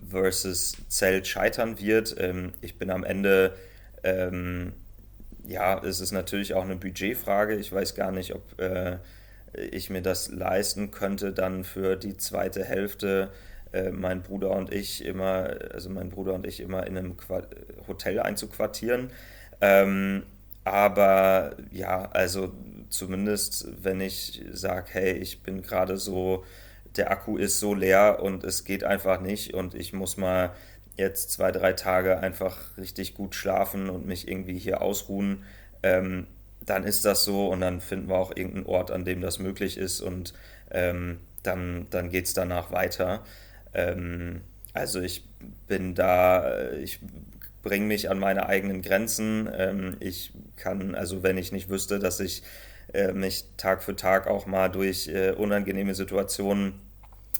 [0.08, 2.14] versus Zelt scheitern wird.
[2.18, 3.54] Ähm, ich bin am Ende,
[4.04, 4.72] ähm,
[5.46, 7.56] ja, es ist natürlich auch eine Budgetfrage.
[7.56, 8.98] Ich weiß gar nicht, ob äh,
[9.52, 13.30] ich mir das leisten könnte, dann für die zweite Hälfte
[13.72, 17.42] äh, mein Bruder und ich immer, also mein Bruder und ich immer in einem Qua
[17.88, 19.10] Hotel einzuquartieren.
[19.60, 20.24] Ähm,
[20.64, 22.52] aber ja, also
[22.88, 26.44] zumindest wenn ich sage, hey, ich bin gerade so
[26.96, 30.52] der Akku ist so leer und es geht einfach nicht und ich muss mal
[30.96, 35.44] jetzt zwei, drei Tage einfach richtig gut schlafen und mich irgendwie hier ausruhen,
[35.82, 36.26] ähm,
[36.60, 39.78] dann ist das so und dann finden wir auch irgendeinen Ort, an dem das möglich
[39.78, 40.34] ist und
[40.70, 43.24] ähm, dann, dann geht es danach weiter.
[43.74, 44.42] Ähm,
[44.72, 45.24] also ich
[45.66, 47.00] bin da, ich
[47.62, 49.48] bringe mich an meine eigenen Grenzen.
[49.52, 52.42] Ähm, ich kann, also wenn ich nicht wüsste, dass ich
[52.92, 56.74] äh, mich Tag für Tag auch mal durch äh, unangenehme Situationen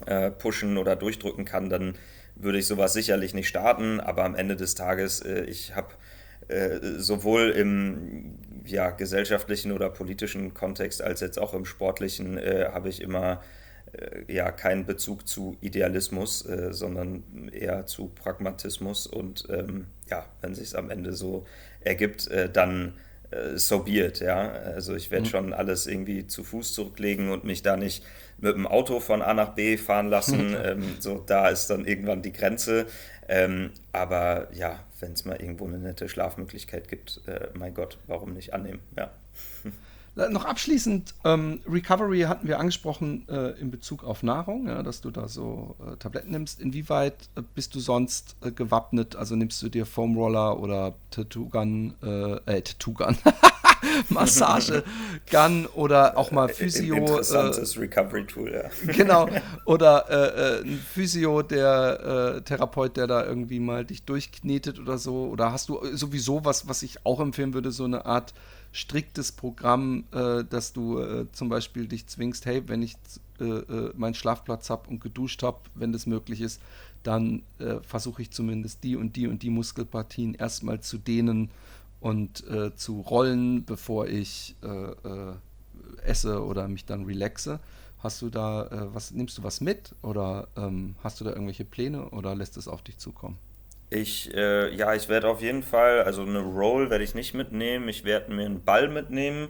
[0.07, 1.95] äh, pushen oder durchdrücken kann, dann
[2.35, 4.01] würde ich sowas sicherlich nicht starten.
[4.01, 5.89] Aber am Ende des Tages, äh, ich habe
[6.49, 12.89] äh, sowohl im ja, gesellschaftlichen oder politischen Kontext als jetzt auch im sportlichen, äh, habe
[12.89, 13.37] ich immer äh,
[14.29, 19.07] ja keinen Bezug zu Idealismus, äh, sondern eher zu Pragmatismus.
[19.07, 21.47] Und ähm, ja, wenn sich es am Ende so
[21.81, 22.95] ergibt, äh, dann
[23.31, 24.51] äh, so be it, ja.
[24.51, 25.31] Also ich werde mhm.
[25.31, 28.05] schon alles irgendwie zu Fuß zurücklegen und mich da nicht
[28.39, 30.57] mit dem Auto von A nach B fahren lassen.
[30.65, 32.87] ähm, so, da ist dann irgendwann die Grenze.
[33.29, 38.35] Ähm, aber ja, wenn es mal irgendwo eine nette Schlafmöglichkeit gibt, äh, mein Gott, warum
[38.35, 39.11] nicht annehmen, ja.
[40.29, 45.11] Noch abschließend, ähm, Recovery hatten wir angesprochen äh, in Bezug auf Nahrung, ja, dass du
[45.11, 46.61] da so äh, Tabletten nimmst.
[46.61, 49.17] Inwieweit äh, bist du sonst äh, gewappnet?
[49.17, 53.17] Also nimmst du dir Foam Roller oder Tattoo Gun, äh, äh Tattoo Gun,
[54.11, 54.83] Massage
[55.31, 56.97] Gun oder auch mal Physio.
[56.97, 58.93] Interessantes Recovery-Tool, ja.
[58.93, 59.29] Genau.
[59.65, 65.29] Oder ein Physio, der Therapeut, der da irgendwie mal dich durchknetet oder so.
[65.29, 68.35] Oder hast du sowieso was, was ich auch empfehlen würde, so eine Art
[68.73, 72.97] striktes Programm, äh, dass du äh, zum Beispiel dich zwingst, hey, wenn ich
[73.41, 76.61] äh, äh meinen Schlafplatz habe und geduscht habe, wenn das möglich ist,
[77.03, 81.51] dann äh, versuche ich zumindest die und die und die Muskelpartien erstmal zu dehnen
[82.01, 84.57] und äh, zu rollen, bevor ich
[86.03, 87.61] esse oder mich dann relaxe.
[87.99, 92.09] Hast du da was, nimmst du was mit oder ähm, hast du da irgendwelche Pläne
[92.11, 93.37] oder lässt es auf dich zukommen?
[93.93, 97.89] Ich, äh, ja, ich werde auf jeden Fall, also eine Roll werde ich nicht mitnehmen.
[97.89, 99.49] Ich werde mir einen Ball mitnehmen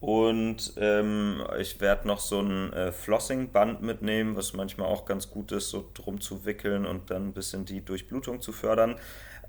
[0.00, 5.52] und ähm, ich werde noch so ein äh, Flossing-Band mitnehmen, was manchmal auch ganz gut
[5.52, 8.96] ist, so drum zu wickeln und dann ein bisschen die Durchblutung zu fördern.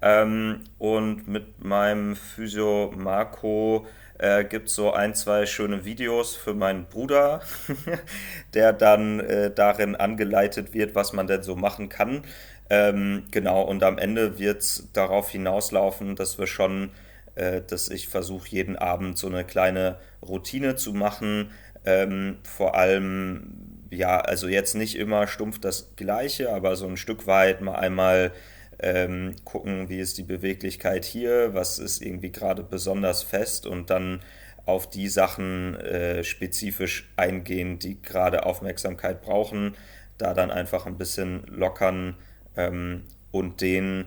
[0.01, 3.85] Ähm, und mit meinem Physio Marco
[4.17, 7.41] äh, gibt es so ein, zwei schöne Videos für meinen Bruder,
[8.53, 12.23] der dann äh, darin angeleitet wird, was man denn so machen kann.
[12.71, 16.91] Ähm, genau, und am Ende wird es darauf hinauslaufen, dass wir schon,
[17.35, 21.51] äh, dass ich versuche, jeden Abend so eine kleine Routine zu machen.
[21.83, 27.27] Ähm, vor allem, ja, also jetzt nicht immer stumpf das Gleiche, aber so ein Stück
[27.27, 28.31] weit mal einmal
[28.79, 34.21] ähm, gucken, wie ist die Beweglichkeit hier, was ist irgendwie gerade besonders fest und dann
[34.65, 39.75] auf die Sachen äh, spezifisch eingehen, die gerade Aufmerksamkeit brauchen,
[40.17, 42.15] da dann einfach ein bisschen lockern
[42.55, 44.05] ähm, und den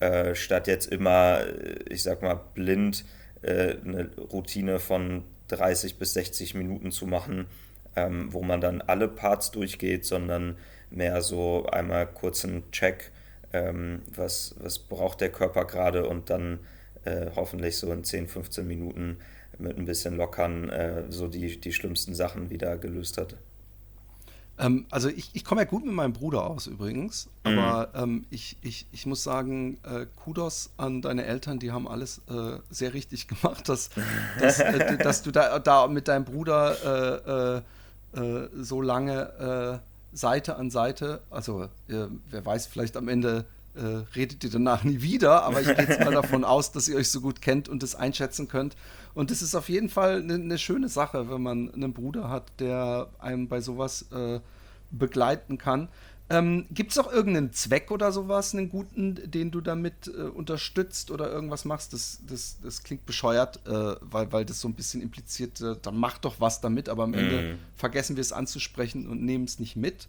[0.00, 3.04] äh, statt jetzt immer, äh, ich sag mal, blind
[3.42, 7.46] äh, eine Routine von 30 bis 60 Minuten zu machen,
[7.96, 10.56] ähm, wo man dann alle Parts durchgeht, sondern
[10.90, 13.12] mehr so einmal kurzen Check,
[13.52, 16.60] ähm, was, was braucht der Körper gerade und dann
[17.04, 19.18] äh, hoffentlich so in 10, 15 Minuten
[19.58, 23.36] mit ein bisschen Lockern äh, so die, die schlimmsten Sachen wieder gelöst hat.
[24.58, 28.02] Ähm, also ich, ich komme ja gut mit meinem Bruder aus übrigens, aber mhm.
[28.02, 32.58] ähm, ich, ich, ich muss sagen, äh, Kudos an deine Eltern, die haben alles äh,
[32.70, 33.90] sehr richtig gemacht, dass,
[34.38, 37.62] dass, äh, dass du da, da mit deinem Bruder
[38.14, 39.80] äh, äh, äh, so lange
[40.12, 43.46] Seite an Seite, also wer weiß, vielleicht am Ende
[43.76, 47.10] redet ihr danach nie wieder, aber ich gehe jetzt mal davon aus, dass ihr euch
[47.10, 48.76] so gut kennt und das einschätzen könnt.
[49.14, 52.52] Und das ist auf jeden Fall eine ne schöne Sache, wenn man einen Bruder hat,
[52.58, 54.40] der einem bei sowas äh,
[54.90, 55.88] begleiten kann.
[56.30, 61.10] Ähm, Gibt es auch irgendeinen Zweck oder sowas, einen guten, den du damit äh, unterstützt
[61.10, 61.92] oder irgendwas machst?
[61.92, 65.96] Das, das, das klingt bescheuert, äh, weil, weil das so ein bisschen impliziert, äh, dann
[65.96, 67.14] mach doch was damit, aber am mm.
[67.14, 67.58] Ende mhm.
[67.76, 70.08] vergessen wir es anzusprechen und nehmen es nicht mit.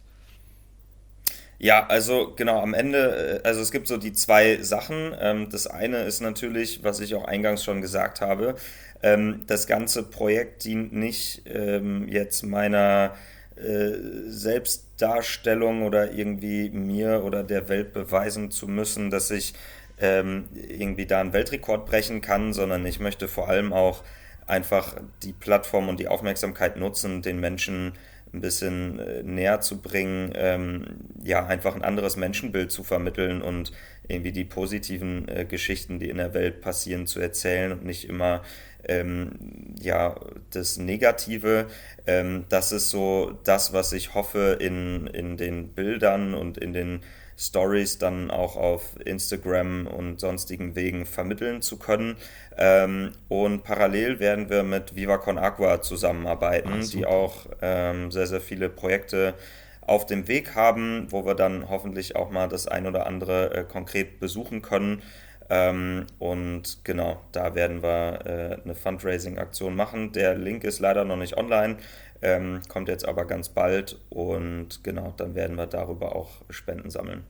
[1.58, 5.14] Ja, also genau, am Ende, äh, also es gibt so die zwei Sachen.
[5.18, 8.56] Ähm, das eine ist natürlich, was ich auch eingangs schon gesagt habe,
[9.02, 13.14] ähm, das ganze Projekt dient nicht ähm, jetzt meiner
[13.56, 13.92] äh,
[14.28, 19.54] Selbstdarstellung oder irgendwie mir oder der Welt beweisen zu müssen, dass ich
[19.98, 24.04] irgendwie da einen Weltrekord brechen kann, sondern ich möchte vor allem auch
[24.46, 27.92] einfach die Plattform und die Aufmerksamkeit nutzen, den Menschen
[28.32, 30.84] ein bisschen äh, näher zu bringen, ähm,
[31.22, 33.72] ja, einfach ein anderes Menschenbild zu vermitteln und
[34.08, 38.42] irgendwie die positiven äh, Geschichten, die in der Welt passieren, zu erzählen und nicht immer
[38.88, 39.32] ähm,
[39.80, 40.14] ja,
[40.50, 41.66] das Negative.
[42.06, 47.00] Ähm, das ist so das, was ich hoffe in, in den Bildern und in den
[47.38, 52.16] Stories dann auch auf Instagram und sonstigen Wegen vermitteln zu können.
[52.58, 58.26] Ähm, und parallel werden wir mit Viva Con Agua zusammenarbeiten, Ach, die auch ähm, sehr,
[58.26, 59.34] sehr viele Projekte
[59.82, 63.64] auf dem Weg haben, wo wir dann hoffentlich auch mal das ein oder andere äh,
[63.64, 65.02] konkret besuchen können.
[65.48, 70.12] Ähm, und genau, da werden wir äh, eine Fundraising-Aktion machen.
[70.12, 71.76] Der Link ist leider noch nicht online,
[72.22, 77.24] ähm, kommt jetzt aber ganz bald und genau, dann werden wir darüber auch Spenden sammeln.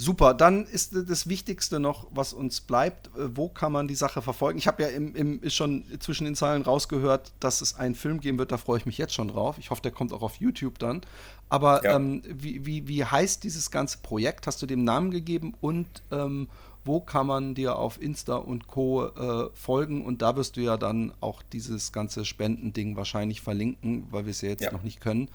[0.00, 3.08] Super, dann ist das Wichtigste noch, was uns bleibt.
[3.08, 4.58] Äh, wo kann man die Sache verfolgen?
[4.58, 8.38] Ich habe ja im, im, schon zwischen den Zeilen rausgehört, dass es einen Film geben
[8.38, 8.50] wird.
[8.50, 9.58] Da freue ich mich jetzt schon drauf.
[9.58, 11.02] Ich hoffe, der kommt auch auf YouTube dann.
[11.50, 11.96] Aber ja.
[11.96, 14.46] ähm, wie, wie, wie heißt dieses ganze Projekt?
[14.46, 15.52] Hast du dem Namen gegeben?
[15.60, 16.48] Und ähm,
[16.82, 19.04] wo kann man dir auf Insta und Co.
[19.04, 20.06] Äh, folgen?
[20.06, 24.40] Und da wirst du ja dann auch dieses ganze Spendending wahrscheinlich verlinken, weil wir es
[24.40, 24.72] ja jetzt ja.
[24.72, 25.28] noch nicht können.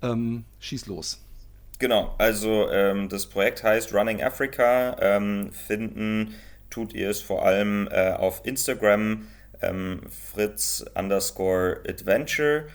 [0.00, 1.18] Ähm, schieß los.
[1.82, 4.96] Genau, also ähm, das Projekt heißt Running Africa.
[5.00, 6.32] Ähm, finden
[6.70, 9.26] tut ihr es vor allem äh, auf Instagram
[9.60, 12.66] ähm, fritz underscore adventure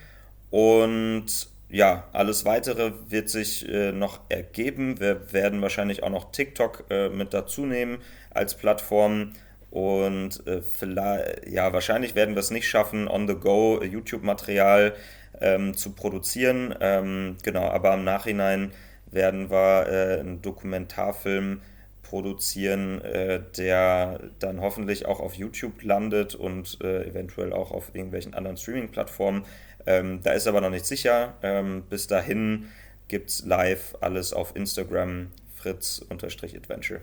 [0.49, 1.25] und
[1.69, 4.99] ja, alles weitere wird sich äh, noch ergeben.
[4.99, 7.99] Wir werden wahrscheinlich auch noch TikTok äh, mit dazu nehmen
[8.31, 9.31] als Plattform.
[9.71, 14.95] Und äh, vielleicht, ja, wahrscheinlich werden wir es nicht schaffen, on the go YouTube-Material
[15.39, 16.75] ähm, zu produzieren.
[16.81, 18.73] Ähm, genau, aber im Nachhinein
[19.11, 21.61] werden wir äh, einen Dokumentarfilm
[22.03, 28.33] produzieren, äh, der dann hoffentlich auch auf YouTube landet und äh, eventuell auch auf irgendwelchen
[28.33, 29.45] anderen Streaming-Plattformen.
[29.85, 31.33] Ähm, da ist aber noch nicht sicher.
[31.41, 32.69] Ähm, bis dahin
[33.07, 37.01] gibt es live alles auf Instagram fritz-adventure.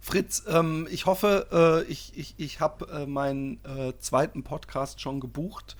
[0.00, 5.18] Fritz, ähm, ich hoffe, äh, ich, ich, ich habe äh, meinen äh, zweiten Podcast schon
[5.18, 5.76] gebucht.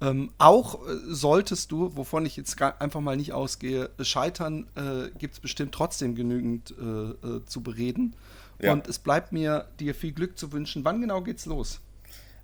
[0.00, 5.34] Ähm, auch äh, solltest du, wovon ich jetzt einfach mal nicht ausgehe, scheitern, äh, gibt
[5.34, 8.14] es bestimmt trotzdem genügend äh, zu bereden.
[8.60, 8.72] Ja.
[8.72, 10.84] Und es bleibt mir, dir viel Glück zu wünschen.
[10.84, 11.80] Wann genau geht's los?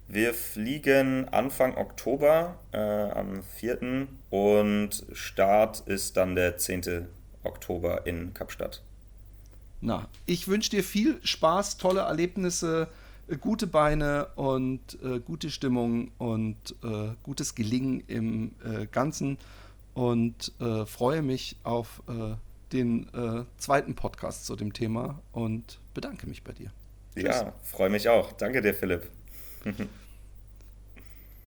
[0.08, 4.08] Wir fliegen Anfang Oktober äh, am 4.
[4.30, 7.08] und Start ist dann der 10.
[7.44, 8.82] Oktober in Kapstadt.
[9.80, 13.01] Na, ich wünsche dir viel Spaß, tolle Erlebnisse, äh,
[13.40, 19.38] gute Beine und äh, gute Stimmung und äh, gutes Gelingen im äh, Ganzen
[19.94, 22.02] und äh, freue mich auf
[22.72, 23.06] den
[23.58, 26.72] zweiten Podcast zu dem Thema und bedanke mich bei dir.
[27.14, 27.24] Tschüss.
[27.24, 28.32] Ja, freue mich auch.
[28.32, 29.10] Danke dir, Philipp.